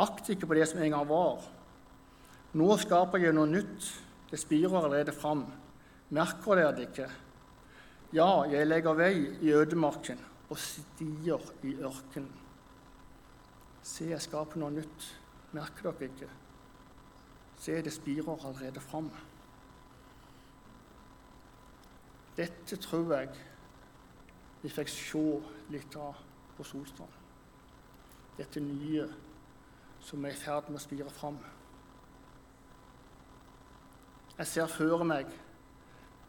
Akt 0.00 0.30
ikke 0.32 0.48
på 0.48 0.56
det 0.56 0.64
som 0.70 0.80
en 0.80 0.94
gang 0.94 1.08
var. 1.08 1.42
Nå 2.56 2.68
skaper 2.80 3.20
jeg 3.20 3.36
noe 3.36 3.50
nytt. 3.50 3.88
Det 4.30 4.40
spirer 4.40 4.78
allerede 4.78 5.12
fram. 5.12 5.44
Merker 6.12 6.56
dere 6.56 6.72
det 6.76 6.86
ikke? 6.88 7.08
Ja, 8.16 8.44
jeg 8.48 8.68
legger 8.68 8.96
vei 8.96 9.12
i 9.44 9.52
ødemarken 9.52 10.20
og 10.52 10.58
stier 10.60 11.52
i 11.64 11.74
ørkenen. 11.80 12.32
Se, 13.82 14.06
jeg 14.08 14.24
skaper 14.24 14.60
noe 14.60 14.72
nytt. 14.72 15.06
Merker 15.52 15.90
dere 15.90 16.08
ikke? 16.08 16.28
Se, 17.60 17.76
det 17.84 17.92
spirer 17.92 18.32
allerede 18.40 18.80
fram. 18.80 19.10
Dette 22.36 22.76
tror 22.80 23.12
jeg 23.12 23.32
vi 24.62 24.70
fikk 24.70 24.90
se 24.92 25.24
litt 25.74 25.96
av 25.98 26.18
på 26.56 26.66
Solstrand. 26.66 27.18
Dette 28.38 28.62
nye 28.62 29.06
som 30.02 30.24
er 30.24 30.34
i 30.34 30.38
ferd 30.38 30.70
med 30.70 30.80
å 30.80 30.82
spire 30.82 31.10
fram. 31.14 31.38
Jeg 34.38 34.48
ser 34.48 34.70
før 34.72 35.04
meg 35.06 35.28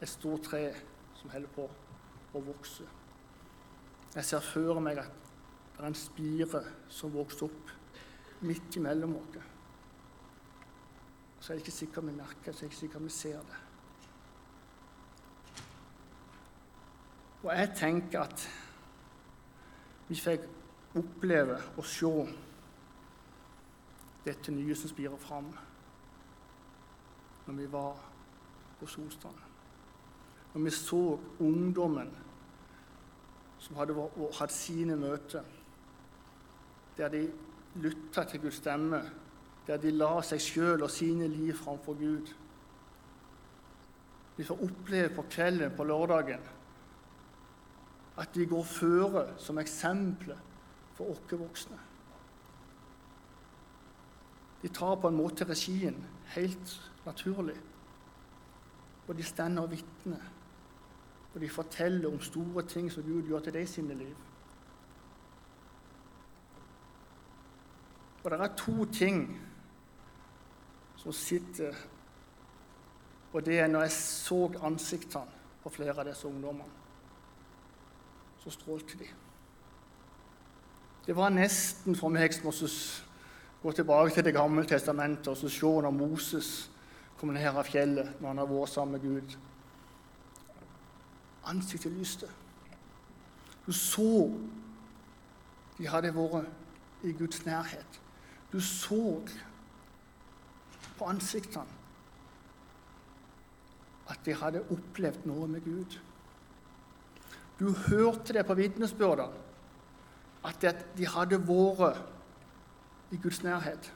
et 0.01 0.09
stort 0.11 0.49
tre 0.49 0.65
som 1.17 1.31
holder 1.33 1.53
på 1.55 1.67
å 2.33 2.41
vokse. 2.43 2.85
Jeg 4.13 4.27
ser 4.27 4.43
før 4.45 4.81
meg 4.83 4.99
at 5.01 5.31
det 5.73 5.81
er 5.81 5.89
en 5.89 5.97
spire 5.97 6.61
som 6.93 7.13
vokser 7.13 7.47
opp 7.47 7.71
midt 8.45 8.77
imellom 8.77 9.15
oss. 9.17 9.39
Så 11.39 11.53
er 11.53 11.59
jeg 11.59 11.87
ikke 11.87 11.99
om 11.99 12.11
vi 12.11 12.17
merker 12.17 12.51
det, 12.51 12.55
så 12.55 12.65
er 12.65 12.69
jeg 12.69 12.89
ikke 12.89 13.01
om 13.01 13.07
vi 13.09 13.15
ser 13.15 13.39
det. 13.49 13.61
Og 17.43 17.51
jeg 17.51 17.71
tenker 17.75 18.21
at 18.23 18.43
vi 20.07 20.15
fikk 20.15 20.45
oppleve 20.95 21.57
og 21.77 21.87
se 21.87 22.11
dette 24.23 24.53
nye 24.55 24.75
som 24.79 24.91
spirer 24.91 25.19
fram, 25.19 25.49
når 27.43 27.57
vi 27.57 27.65
var 27.71 27.99
på 28.79 28.87
Solstrand. 28.87 29.41
Når 30.53 30.63
vi 30.63 30.71
så 30.77 31.01
ungdommen 31.43 32.13
som 33.59 33.75
hadde 33.75 34.07
hatt 34.39 34.55
sine 34.55 34.95
møter, 34.95 35.43
der 36.95 37.11
de 37.11 37.25
lytta 37.83 38.23
til 38.23 38.45
Guds 38.45 38.61
stemme, 38.61 39.01
der 39.67 39.81
de 39.81 39.91
la 39.91 40.15
seg 40.23 40.39
sjøl 40.43 40.83
og 40.85 40.91
sine 40.91 41.27
liv 41.27 41.55
framfor 41.57 41.99
Gud. 41.99 42.33
Vi 44.37 44.43
får 44.43 44.63
oppleve 44.63 45.15
på 45.15 45.25
kvelden 45.29 45.75
på 45.75 45.83
lørdagen 45.87 46.52
at 48.17 48.35
de 48.35 48.45
går 48.45 48.63
føre 48.63 49.25
som 49.41 49.57
eksempler 49.57 50.37
for 50.93 51.13
oss 51.13 51.21
voksne. 51.31 51.79
De 54.61 54.69
tar 54.69 54.95
på 54.95 55.09
en 55.09 55.17
måte 55.17 55.45
regien 55.49 55.97
helt 56.35 56.91
naturlig. 57.05 57.57
Og 59.07 59.17
de 59.17 59.23
stender 59.23 59.63
og 59.63 59.71
vitner. 59.71 60.21
Og 61.33 61.41
de 61.41 61.49
forteller 61.49 62.13
om 62.13 62.21
store 62.21 62.63
ting 62.63 62.91
som 62.91 63.03
Gud 63.03 63.27
gjør 63.27 63.39
til 63.39 63.53
dem 63.53 63.67
sine 63.67 63.93
liv. 63.93 64.15
Og 68.23 68.31
det 68.31 68.39
er 68.39 68.55
to 68.55 68.85
ting 68.85 69.41
som 70.95 71.11
sitter 71.11 71.73
Og 73.33 73.45
det 73.45 73.59
er 73.59 73.67
når 73.67 73.81
jeg 73.81 73.91
så 73.91 74.51
ansiktene 74.61 75.41
på 75.63 75.69
flere 75.69 75.95
av 75.99 76.05
disse 76.05 76.27
ungdommene 76.27 76.82
så 78.43 78.51
strålte 78.51 78.97
de. 78.99 79.07
Det 81.05 81.15
var 81.15 81.33
nesten 81.35 81.95
for 81.95 82.11
meg 82.11 82.33
som 82.35 82.51
å 82.51 82.53
gå 83.63 83.71
tilbake 83.71 84.13
til 84.13 84.23
Det 84.23 84.35
gamle 84.35 84.65
testamentet 84.67 85.27
og 85.27 85.37
så 85.37 85.49
se 85.49 85.71
når 85.85 85.91
Moses 85.95 86.69
kom 87.19 87.33
ned 87.33 87.47
av 87.47 87.63
fjellet 87.67 88.19
når 88.19 88.27
han 88.27 88.41
har 88.43 88.51
vært 88.51 88.73
sammen 88.73 88.97
med 88.97 89.01
Gud. 89.01 89.35
Ansiktet 91.47 91.91
lyste. 91.91 92.27
Du 93.65 93.71
så 93.71 94.31
de 95.77 95.87
hadde 95.87 96.13
vært 96.15 97.03
i 97.03 97.11
Guds 97.11 97.45
nærhet. 97.45 97.99
Du 98.51 98.59
så 98.61 99.21
på 100.97 101.07
ansiktene 101.09 101.79
at 104.11 104.19
de 104.25 104.35
hadde 104.35 104.63
opplevd 104.71 105.27
noe 105.27 105.47
med 105.47 105.63
Gud. 105.63 105.95
Du 107.59 107.71
hørte 107.87 108.33
det 108.33 108.45
på 108.45 108.57
vitnesbyrdene, 108.57 109.41
at 110.43 110.65
de 110.97 111.07
hadde 111.07 111.39
vært 111.47 112.01
i 113.13 113.19
Guds 113.21 113.43
nærhet. 113.43 113.93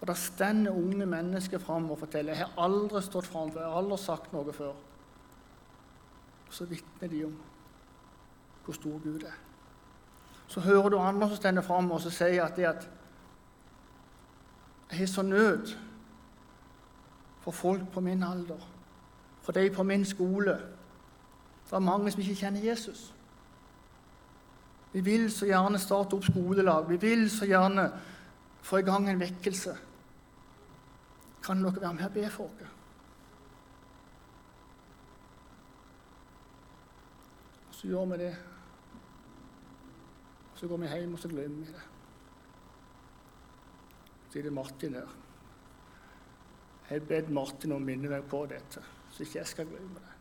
Og 0.00 0.06
Da 0.06 0.14
stender 0.14 0.72
unge 0.72 1.06
mennesker 1.06 1.58
fram 1.58 1.90
og 1.90 1.98
forteller. 1.98 2.32
'Jeg 2.32 2.46
har 2.46 2.64
aldri 2.64 3.02
stått 3.02 3.26
fram 3.26 3.50
før, 3.50 3.60
jeg 3.60 3.70
har 3.70 3.78
aldri 3.78 3.98
sagt 3.98 4.32
noe 4.32 4.52
før.' 4.52 4.76
Og 6.48 6.54
så 6.54 6.64
vitner 6.64 7.08
de 7.08 7.24
om 7.24 7.36
hvor 8.64 8.74
stor 8.74 8.98
Gud 9.02 9.22
er. 9.22 9.36
Så 10.46 10.60
hører 10.60 10.88
du 10.88 10.98
andre 10.98 11.28
som 11.28 11.36
stender 11.36 11.62
fram 11.62 11.90
og 11.90 12.00
sier 12.00 12.44
at, 12.44 12.56
det 12.56 12.64
at 12.64 12.88
'Jeg 14.90 14.98
har 14.98 15.06
så 15.06 15.22
nød 15.22 15.76
for 17.40 17.50
folk 17.50 17.92
på 17.92 18.00
min 18.00 18.22
alder.' 18.22 18.77
For 19.48 19.52
de 19.52 19.70
på 19.70 19.82
min 19.82 20.04
skole. 20.04 20.52
Det 21.64 21.72
er 21.72 21.78
mange 21.80 22.10
som 22.10 22.20
ikke 22.20 22.34
kjenner 22.34 22.60
Jesus. 22.60 23.14
Vi 24.92 25.00
vil 25.00 25.30
så 25.32 25.46
gjerne 25.48 25.78
starte 25.80 26.18
opp 26.18 26.26
skolelag. 26.26 26.84
Vi 26.90 26.98
vil 27.00 27.30
så 27.32 27.46
gjerne 27.48 27.86
få 28.60 28.82
i 28.82 28.84
gang 28.84 29.08
en 29.08 29.20
vekkelse. 29.20 29.72
Kan 31.46 31.64
dere 31.64 31.80
være 31.80 31.94
med 31.94 32.04
og 32.04 32.12
be 32.12 32.26
for 32.30 32.44
oss? 32.44 32.74
Så 37.70 37.88
gjør 37.88 38.04
vi 38.12 38.20
det. 38.26 38.36
Så 40.60 40.68
går 40.68 40.76
vi 40.76 40.92
hjem, 40.92 41.14
og 41.14 41.18
så 41.24 41.28
glemmer 41.32 41.64
vi 41.64 41.72
det. 41.72 41.86
Så 44.28 44.38
er 44.38 44.42
det 44.42 44.52
Martin 44.52 45.00
her. 45.00 45.16
Jeg 46.90 47.00
har 47.00 47.08
bedt 47.14 47.30
Martin 47.30 47.72
om 47.72 47.80
å 47.80 47.86
minne 47.88 48.12
meg 48.12 48.28
på 48.28 48.44
dette 48.52 48.84
så 49.18 49.24
ikke 49.24 49.38
jeg 49.38 49.46
skal 49.46 49.66
glemme 49.66 49.94
det. 49.94 50.12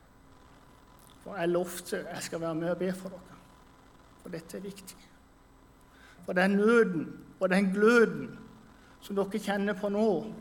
For 1.21 1.35
jeg 1.35 1.49
lovte 1.49 1.97
jeg 1.97 2.21
skal 2.21 2.41
være 2.41 2.55
med 2.55 2.69
og 2.69 2.77
be 2.77 2.93
for 2.93 3.09
dere. 3.09 3.35
For 4.21 4.29
dette 4.29 4.57
er 4.57 4.61
viktig. 4.61 4.97
For 6.25 6.33
den 6.33 6.51
nøden 6.51 7.19
og 7.39 7.49
den 7.49 7.69
gløden 7.73 8.39
som 9.01 9.15
dere 9.15 9.39
kjenner 9.39 9.77
på 9.77 9.91
nå, 9.93 10.33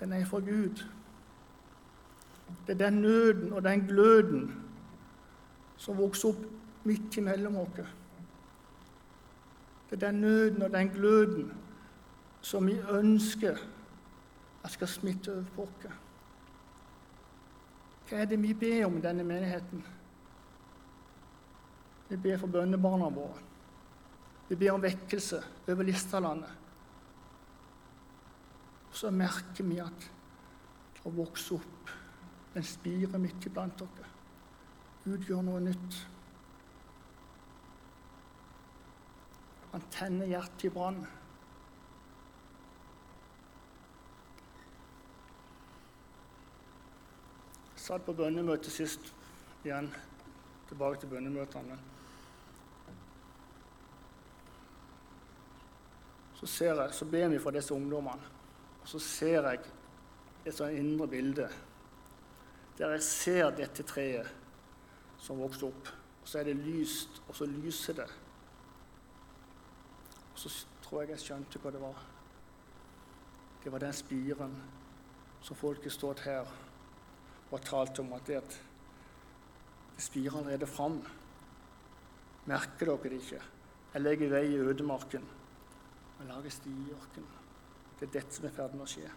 den 0.00 0.12
er 0.12 0.24
fra 0.26 0.40
Gud. 0.40 0.82
Det 2.66 2.74
er 2.74 2.90
den 2.90 2.98
nøden 3.02 3.52
og 3.52 3.62
den 3.62 3.86
gløden 3.86 4.50
som 5.76 5.98
vokser 5.98 6.32
opp 6.32 6.42
midt 6.84 7.16
imellom 7.16 7.60
oss. 7.62 7.94
Det 9.90 10.02
er 10.02 10.06
den 10.08 10.20
nøden 10.20 10.62
og 10.62 10.74
den 10.74 10.90
gløden 10.90 11.52
som 12.42 12.66
vi 12.66 12.80
ønsker 12.90 13.56
at 14.64 14.70
skal 14.70 14.88
smitte 14.88 15.32
over 15.32 15.44
på 15.54 15.62
oss. 15.62 16.07
Hva 18.08 18.22
er 18.22 18.28
det 18.30 18.38
vi 18.40 18.54
ber 18.56 18.86
om 18.86 18.96
i 18.96 19.04
denne 19.04 19.24
menigheten? 19.26 19.82
Vi 22.08 22.16
ber 22.16 22.38
for 22.40 22.48
bønnebarna 22.48 23.10
våre. 23.12 23.42
Vi 24.48 24.56
ber 24.56 24.72
om 24.72 24.82
vekkelse 24.82 25.42
over 25.68 25.84
Listalandet. 25.84 26.54
Så 28.96 29.10
merker 29.12 29.66
vi 29.68 29.76
at 29.84 30.06
det 30.94 31.02
har 31.04 31.16
vokst 31.18 31.52
opp 31.52 31.92
en 32.56 32.64
spire 32.64 33.20
midt 33.20 33.44
iblant 33.46 33.76
dere. 33.78 34.08
Gud 35.04 35.28
gjør 35.28 35.44
noe 35.44 35.60
nytt. 35.62 35.98
Han 39.74 39.84
tenner 39.92 40.32
hjertet 40.32 40.64
i 40.66 40.72
brann. 40.72 41.04
Satt 47.88 48.04
på 48.04 48.12
bønnemøte 48.12 48.70
sist 48.70 49.12
igjen. 49.64 49.88
Tilbake 50.68 51.00
til 51.00 51.08
bønnemøtene. 51.08 51.78
Så, 56.36 56.46
ser 56.46 56.74
jeg, 56.82 56.94
så 56.94 57.08
ber 57.08 57.32
vi 57.32 57.38
for 57.40 57.56
disse 57.56 57.74
ungdommene. 57.74 58.28
Og 58.82 58.90
så 58.92 59.00
ser 59.02 59.48
jeg 59.48 59.62
et 60.44 60.54
sånt 60.54 60.76
indre 60.76 61.08
bilde 61.08 61.48
der 62.78 62.92
jeg 62.94 63.02
ser 63.02 63.48
dette 63.58 63.82
treet 63.82 64.28
som 65.18 65.40
vokste 65.42 65.66
opp. 65.66 65.88
Og 66.22 66.28
så 66.30 66.38
er 66.38 66.46
det 66.46 66.60
lyst, 66.60 67.18
og 67.26 67.34
så 67.34 67.48
lyser 67.50 67.96
det. 67.98 68.06
Og 70.28 70.38
så 70.38 70.52
tror 70.84 71.02
jeg 71.02 71.16
jeg 71.16 71.24
skjønte 71.24 71.58
hva 71.58 71.72
det 71.74 71.80
var. 71.82 72.04
Det 73.64 73.72
var 73.74 73.82
den 73.82 73.96
spiren 73.98 74.54
som 75.42 75.58
folket 75.58 75.96
stått 75.96 76.22
her 76.28 76.46
og 77.50 77.62
talte 77.64 78.00
om 78.04 78.12
at 78.12 78.26
det, 78.28 78.42
spirer 79.98 80.36
allerede 80.38 80.66
fram. 80.66 81.00
Merker 82.46 82.86
dere 82.86 83.10
det 83.10 83.22
ikke? 83.22 83.40
Jeg 83.94 84.02
legger 84.02 84.30
vei 84.30 84.44
i 84.52 84.60
ødemarken. 84.60 85.24
og 86.18 86.26
lager 86.26 86.50
sti 86.50 86.70
i 86.70 86.92
ørkenen. 86.92 87.34
Det 88.00 88.08
er 88.08 88.12
dette 88.12 88.34
som 88.34 88.44
er 88.44 88.50
i 88.50 88.54
ferd 88.54 88.72
med 88.74 88.82
å 88.82 88.90
skje. 88.90 89.10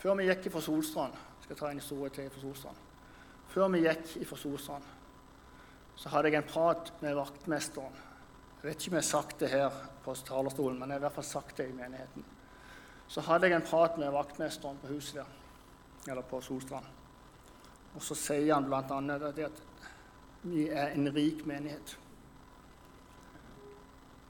Før 0.00 0.16
vi 0.16 0.28
gikk 0.30 0.48
fra 0.52 0.62
Solstrand 0.64 1.16
skal 1.42 1.52
jeg 1.52 1.60
ta 1.60 1.70
en 1.70 1.82
historie 1.82 2.12
til 2.16 2.30
fra 2.32 2.40
Solstrand. 2.40 2.76
Før 3.52 3.68
vi 3.68 3.82
gikk 3.84 4.14
fra 4.28 4.38
Solstrand, 4.40 4.86
så 5.96 6.08
hadde 6.08 6.30
jeg 6.32 6.40
en 6.40 6.48
prat 6.48 6.92
med 7.02 7.18
vaktmesteren. 7.18 7.98
Jeg 8.60 8.68
vet 8.68 8.82
ikke 8.82 8.90
om 8.90 8.98
jeg 8.98 9.00
har 9.00 9.08
sagt 9.08 9.40
det 9.40 9.48
her 9.48 9.76
på 10.04 10.14
talerstolen, 10.14 10.76
men 10.76 10.90
jeg 10.90 10.98
har 10.98 11.00
i 11.00 11.04
hvert 11.06 11.14
fall 11.16 11.24
sagt 11.24 11.56
det 11.56 11.70
i 11.70 11.76
menigheten. 11.76 12.24
Så 13.08 13.22
hadde 13.24 13.48
jeg 13.48 13.56
en 13.56 13.64
prat 13.64 13.96
med 13.98 14.12
vaktmesteren 14.12 14.76
på 14.82 14.90
huset 14.92 15.22
der, 15.22 15.30
eller 16.12 16.26
på 16.28 16.42
Solstrand. 16.44 16.84
Og 17.94 18.04
så 18.04 18.14
sier 18.14 18.52
han 18.54 18.68
bl.a. 18.68 19.16
at 19.46 19.62
vi 20.42 20.66
er 20.68 20.92
en 20.92 21.08
rik 21.16 21.46
menighet. 21.48 21.96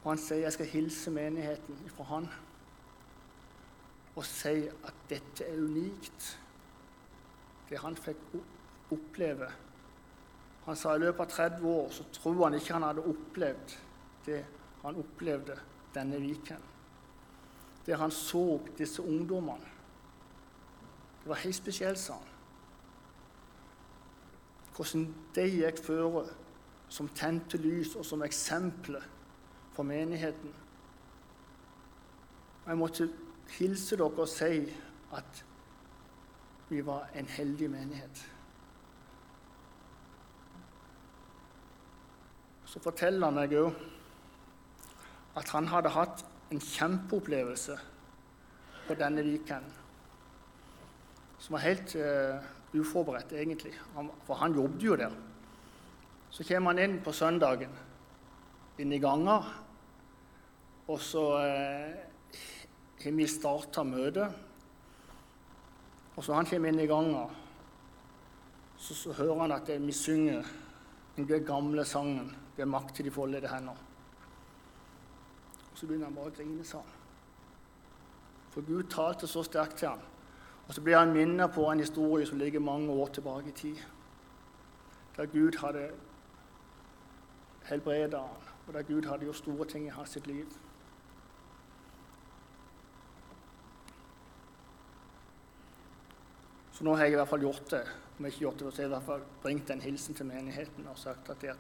Og 0.04 0.12
han 0.12 0.22
sier 0.22 0.46
jeg 0.46 0.54
skal 0.54 0.72
hilse 0.76 1.10
menigheten 1.10 1.82
fra 1.96 2.08
han 2.14 2.30
og 4.14 4.24
si 4.26 4.66
at 4.68 5.04
dette 5.10 5.46
er 5.46 5.58
unikt, 5.58 6.38
det 7.70 7.78
han 7.82 7.94
fikk 7.96 8.34
oppleve. 8.92 9.50
Han 10.66 10.76
sa 10.76 10.94
i 10.94 11.02
løpet 11.02 11.22
av 11.26 11.36
30 11.58 11.70
år 11.70 11.94
så 11.94 12.10
tror 12.14 12.44
han 12.44 12.58
ikke 12.58 12.74
han 12.78 12.86
hadde 12.86 13.06
opplevd 13.10 13.78
det 14.26 14.44
han 14.82 14.96
opplevde 14.96 15.58
denne 15.94 16.20
viken. 16.20 16.62
Der 17.86 17.96
han 17.96 18.10
så 18.10 18.60
disse 18.78 19.02
ungdommene. 19.02 19.68
Det 21.20 21.28
var 21.28 21.34
helt 21.34 21.56
spesielt, 21.56 21.98
sa 21.98 22.12
han. 22.12 22.28
Hvordan 24.76 25.14
de 25.34 25.44
gikk 25.50 25.82
føre 25.84 26.24
som 26.90 27.08
tente 27.14 27.58
lys 27.60 27.94
og 27.96 28.04
som 28.06 28.22
eksempler 28.26 29.04
for 29.72 29.86
menigheten. 29.86 30.54
Jeg 32.66 32.78
måtte 32.78 33.08
hilse 33.58 33.96
dere 33.98 34.24
og 34.24 34.28
si 34.28 34.64
at 35.16 35.44
vi 36.70 36.82
var 36.86 37.08
en 37.14 37.26
heldig 37.26 37.70
menighet. 37.70 38.26
Så 42.64 42.82
forteller 42.82 43.26
han 43.26 43.34
meg 43.34 43.54
òg 43.58 43.99
at 45.38 45.48
han 45.54 45.68
hadde 45.70 45.92
hatt 45.94 46.24
en 46.50 46.60
kjempeopplevelse 46.60 47.76
på 48.86 48.96
denne 48.98 49.22
weekenden. 49.22 49.76
Som 51.40 51.56
var 51.56 51.64
helt 51.64 51.94
uh, 51.96 52.42
uforberedt, 52.76 53.32
egentlig. 53.32 53.72
Han, 53.94 54.10
for 54.26 54.40
han 54.42 54.54
jobbet 54.54 54.82
jo 54.84 54.96
der. 54.98 55.14
Så 56.30 56.44
kommer 56.46 56.74
han 56.74 56.82
inn 56.82 56.98
på 57.02 57.14
søndagen, 57.16 57.72
inn 58.78 58.92
i 58.92 59.00
ganga, 59.02 59.38
og 60.90 61.00
så 61.02 61.24
uh, 61.40 63.06
vi 63.06 63.26
starta 63.30 63.84
møtet. 63.86 64.34
Og 66.16 66.24
så 66.26 66.34
han 66.36 66.48
kommer 66.48 66.68
inn 66.68 66.82
i 66.82 66.90
ganga, 66.90 67.24
så, 68.76 68.96
så 68.96 69.14
hører 69.16 69.46
han 69.46 69.54
at 69.56 69.70
vi 69.80 69.94
synger 69.94 70.44
den 71.16 71.44
gamle 71.46 71.84
sangen 71.84 72.34
'Det 72.56 72.62
er 72.62 72.68
makt 72.68 72.94
til 72.94 73.04
de 73.04 73.10
foldede 73.10 73.48
hender'. 73.48 73.89
Så 75.80 75.86
begynner 75.86 76.10
han 76.10 76.16
bare 76.18 76.28
å 76.28 76.36
grine, 76.36 76.64
sa 76.68 76.82
han. 76.84 76.96
For 78.52 78.66
Gud 78.66 78.90
talte 78.92 79.24
så 79.30 79.40
sterkt 79.46 79.78
til 79.80 79.88
ham. 79.88 80.02
Og 80.68 80.74
så 80.76 80.82
blir 80.84 80.98
han 80.98 81.14
minnet 81.14 81.54
på 81.54 81.64
en 81.70 81.80
historie 81.80 82.26
som 82.28 82.36
ligger 82.38 82.60
mange 82.60 82.92
år 82.92 83.14
tilbake 83.16 83.48
i 83.48 83.54
tid. 83.56 83.80
Der 85.16 85.30
Gud 85.32 85.56
hadde 85.62 85.86
helbredet 87.70 88.20
ham, 88.20 88.44
og 88.66 88.74
der 88.74 88.82
Gud 88.82 89.08
hadde 89.08 89.24
gjort 89.24 89.40
store 89.40 89.68
ting 89.72 89.86
i 89.86 89.96
hans 89.96 90.18
liv. 90.26 90.52
Så 96.76 96.84
nå 96.84 96.92
har 96.96 97.08
jeg 97.08 97.16
i 97.16 97.20
hvert 97.22 97.32
fall 97.32 97.48
gjort 97.48 97.66
det. 97.70 97.84
Om 98.18 98.24
jeg 98.24 98.34
ikke 98.34 98.46
gjort 98.50 98.60
det, 98.60 98.68
så 98.68 98.82
har 98.82 98.82
jeg 98.82 98.92
i 98.92 98.96
hvert 98.98 99.10
fall 99.14 99.28
bringt 99.42 99.70
en 99.72 99.80
hilsen 99.88 100.14
til 100.14 100.28
menigheten 100.28 100.92
og 100.92 101.00
sagt 101.00 101.32
at 101.32 101.40
det, 101.40 101.56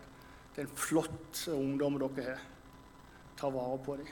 er 0.56 0.64
en 0.68 0.76
flott 0.76 1.46
ungdom 1.56 1.96
dere 2.04 2.34
har. 2.34 2.48
Ta 3.40 3.50
vare 3.50 3.78
på 3.84 3.96
dem. 3.96 4.10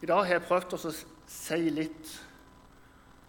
I 0.00 0.08
dag 0.08 0.24
har 0.24 0.32
jeg 0.32 0.46
prøvd 0.48 0.76
å 0.78 0.92
si 1.28 1.58
litt 1.68 2.14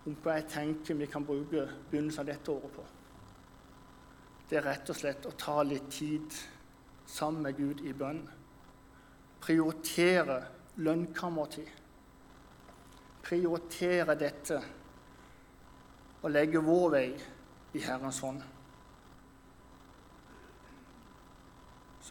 om 0.08 0.16
hva 0.24 0.38
jeg 0.40 0.48
tenker 0.54 0.98
vi 0.98 1.10
kan 1.12 1.28
bruke 1.28 1.66
begynnelsen 1.92 2.24
av 2.24 2.32
dette 2.32 2.54
året 2.54 2.78
på. 2.78 2.86
Det 4.48 4.60
er 4.60 4.68
rett 4.70 4.90
og 4.90 4.98
slett 4.98 5.28
å 5.28 5.36
ta 5.40 5.60
litt 5.68 5.92
tid 5.92 6.40
sammen 7.12 7.44
med 7.44 7.60
Gud 7.60 7.84
i 7.84 7.92
bønn. 7.92 8.24
Prioritere 9.44 10.40
lønnkammertid 10.80 11.82
prioritere 13.32 14.16
dette 14.20 14.58
og 16.22 16.34
legge 16.34 16.62
vår 16.64 16.90
vei 16.94 17.06
i 17.78 17.84
Herrens 17.86 18.20
hånd. 18.24 18.42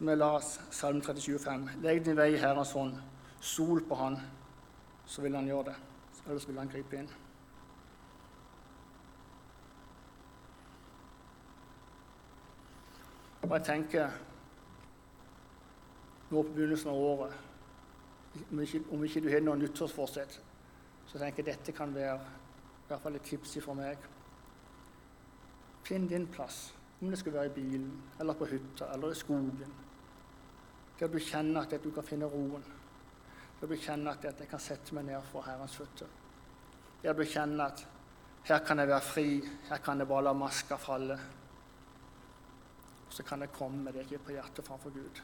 Som 0.00 0.08
jeg 0.08 0.16
las 0.16 0.60
Salm 0.70 0.98
37,5.: 1.04 1.82
Legg 1.82 2.04
din 2.04 2.16
vei 2.16 2.30
i 2.32 2.36
Herrens 2.40 2.70
hånd, 2.72 2.94
sol 3.40 3.82
på 3.84 3.94
Han, 3.94 4.14
så 5.04 5.20
vil 5.20 5.34
Han 5.36 5.46
gjøre 5.46 5.64
det. 5.64 5.74
Ellers 6.26 6.46
vil 6.48 6.58
Han 6.58 6.68
gripe 6.68 6.96
inn. 6.96 7.10
Og 13.42 13.52
jeg 13.52 13.64
tenker 13.66 14.14
nå 16.30 16.42
på 16.42 16.54
begynnelsen 16.54 16.90
av 16.94 16.96
året 16.96 17.36
Om 18.52 18.60
ikke, 18.60 18.80
om 18.92 19.04
ikke 19.04 19.20
du 19.20 19.28
har 19.28 19.44
noe 19.44 19.58
nyttårsforsett, 19.58 20.40
så 21.06 21.18
tenker 21.18 21.42
jeg 21.44 21.50
dette 21.52 21.76
kan 21.76 21.92
være 21.94 22.16
i 22.16 22.88
hvert 22.88 23.02
fall 23.02 23.20
et 23.20 23.28
tips 23.28 23.58
fra 23.60 23.74
meg. 23.74 24.08
Finn 25.84 26.08
din 26.08 26.26
plass, 26.26 26.74
om 27.02 27.10
det 27.10 27.18
skal 27.18 27.36
være 27.36 27.52
i 27.52 27.54
bilen, 27.60 27.92
eller 28.20 28.32
på 28.38 28.48
hytta, 28.48 28.92
eller 28.94 29.12
i 29.12 29.20
skogen. 29.26 29.89
Der 31.00 31.08
du 31.08 31.18
kjenner 31.18 31.64
at 31.64 31.84
du 31.84 31.90
kan 31.90 32.04
finne 32.04 32.28
roen. 32.28 32.64
Der 33.60 33.66
du 33.66 33.76
kjenner 33.76 34.12
at 34.12 34.24
jeg 34.24 34.48
kan 34.48 34.60
sette 34.60 34.94
meg 34.94 35.06
ned 35.08 35.22
for 35.32 35.42
Herrens 35.42 35.76
føtter. 35.76 36.06
der 37.02 37.12
du 37.12 37.24
kjenner 37.24 37.64
at 37.64 37.86
her 38.44 38.58
kan 38.64 38.78
jeg 38.78 38.88
være 38.88 39.00
fri, 39.00 39.40
her 39.68 39.78
kan 39.78 39.98
jeg 39.98 40.08
bare 40.08 40.24
la 40.24 40.32
maska 40.32 40.76
falle. 40.76 41.18
Så 43.08 43.22
kan 43.22 43.40
jeg 43.40 43.52
komme 43.52 43.84
med 43.84 43.92
det 43.92 44.00
ikke 44.00 44.24
på 44.24 44.32
hjertet 44.32 44.66
framfor 44.66 44.90
Gud. 44.90 45.22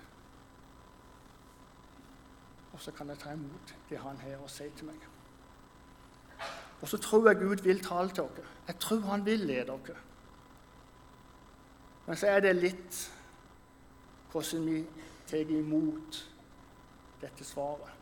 Og 2.72 2.81
så 2.81 2.93
kan 2.93 3.09
jeg 3.09 3.18
ta 3.18 3.33
imot 3.33 3.74
det 3.89 3.99
Han 3.99 4.18
har 4.20 4.43
å 4.45 4.49
si 4.49 4.68
til 4.77 4.87
meg. 4.87 5.07
Og 6.81 6.89
så 6.89 6.99
tror 7.01 7.29
jeg 7.29 7.41
Gud 7.41 7.62
vil 7.64 7.81
tale 7.85 8.09
til 8.09 8.29
dere. 8.37 8.49
Jeg 8.68 8.79
tror 8.79 9.01
Han 9.01 9.24
vil 9.24 9.47
lede 9.49 9.79
dere. 9.87 9.97
Men 12.07 12.16
så 12.16 12.27
er 12.27 12.41
det 12.41 12.57
litt 12.57 12.99
hvordan 14.31 14.66
vi 14.66 14.83
tar 15.27 15.51
imot 15.51 16.22
dette 17.20 17.45
svaret. 17.45 17.93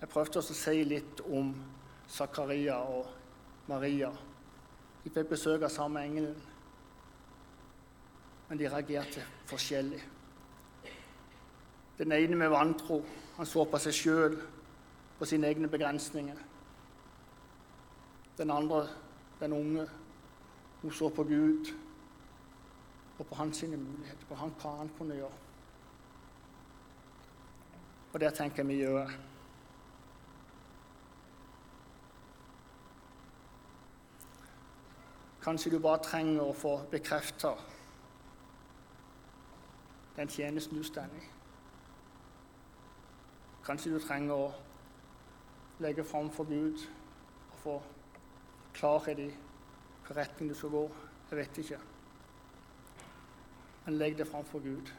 Jeg 0.00 0.08
prøvde 0.12 0.38
også 0.38 0.54
å 0.54 0.58
si 0.58 0.82
litt 0.84 1.22
om 1.32 1.54
Zakaria 2.08 2.76
og 2.84 3.08
Maria. 3.70 4.10
De 5.04 5.10
fikk 5.10 5.30
besøk 5.32 5.64
av 5.66 5.72
samme 5.72 6.02
engelen, 6.04 6.36
men 8.48 8.60
de 8.60 8.68
reagerte 8.70 9.24
forskjellig. 9.50 10.02
Den 11.98 12.12
ene 12.12 12.36
med 12.36 12.52
vantro. 12.52 13.00
Han 13.36 13.48
så 13.48 13.64
på 13.68 13.80
seg 13.80 13.96
sjøl, 13.96 14.36
på 15.18 15.28
sine 15.28 15.48
egne 15.48 15.68
begrensninger. 15.68 16.38
Den 18.36 18.52
andre, 18.52 18.84
den 19.40 19.56
unge, 19.56 19.88
hun 20.82 20.92
så 20.92 21.08
på 21.08 21.24
Gud 21.24 21.72
og 23.16 23.26
på 23.26 23.34
hans 23.34 23.62
muligheter, 23.62 24.28
på 24.28 24.36
hva 24.36 24.76
han 24.76 24.90
kunne 24.98 25.16
gjøre. 25.16 25.45
Og 28.16 28.20
det 28.20 28.30
tenker 28.34 28.62
jeg 28.62 28.68
vi 28.68 28.74
gjør. 28.80 29.10
Kanskje 35.44 35.72
du 35.74 35.76
bare 35.84 36.00
trenger 36.00 36.40
å 36.48 36.54
få 36.56 36.72
bekrefta 36.94 37.50
den 40.16 40.32
tjenesten 40.32 40.80
du 40.80 40.88
står 40.88 41.12
i. 41.12 41.26
Kanskje 43.68 43.92
du 43.92 44.00
trenger 44.00 44.46
å 44.46 44.48
legge 45.84 46.08
fram 46.08 46.32
for 46.32 46.48
Gud 46.48 46.88
og 47.50 47.60
få 47.66 47.78
klarhet 48.80 49.24
i 49.26 49.28
hvilken 49.28 50.22
retning 50.22 50.54
du 50.54 50.56
skal 50.56 50.72
gå. 50.78 50.84
Jeg 51.28 51.42
vet 51.42 51.64
ikke. 51.66 51.84
Men 53.84 54.00
legg 54.00 54.16
det 54.16 54.32
fram 54.32 54.48
for 54.48 54.64
Gud, 54.64 54.96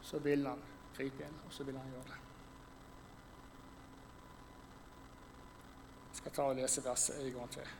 så 0.00 0.24
vil 0.24 0.48
han 0.48 0.69
gripe 1.00 1.22
igjen, 1.22 1.38
og 1.46 1.52
så 1.52 1.64
vil 1.64 1.78
han 1.78 1.92
gjøre 1.92 2.08
det. 2.10 2.18
Jeg 6.10 6.20
skal 6.20 6.34
ta 6.36 6.48
og 6.50 6.58
lese 6.58 6.84
verset 6.84 7.22
en 7.22 7.32
gang 7.38 7.54
til. 7.54 7.72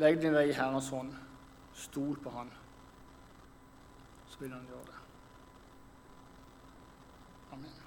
Legg 0.00 0.22
din 0.22 0.34
vei 0.34 0.46
i 0.48 0.56
Herrens 0.56 0.88
hånd. 0.94 1.12
Stol 1.74 2.16
på 2.22 2.30
Han, 2.34 2.50
så 4.28 4.40
vil 4.40 4.52
Han 4.52 4.66
gjøre 4.68 4.86
det. 4.88 4.98
Amen. 7.52 7.79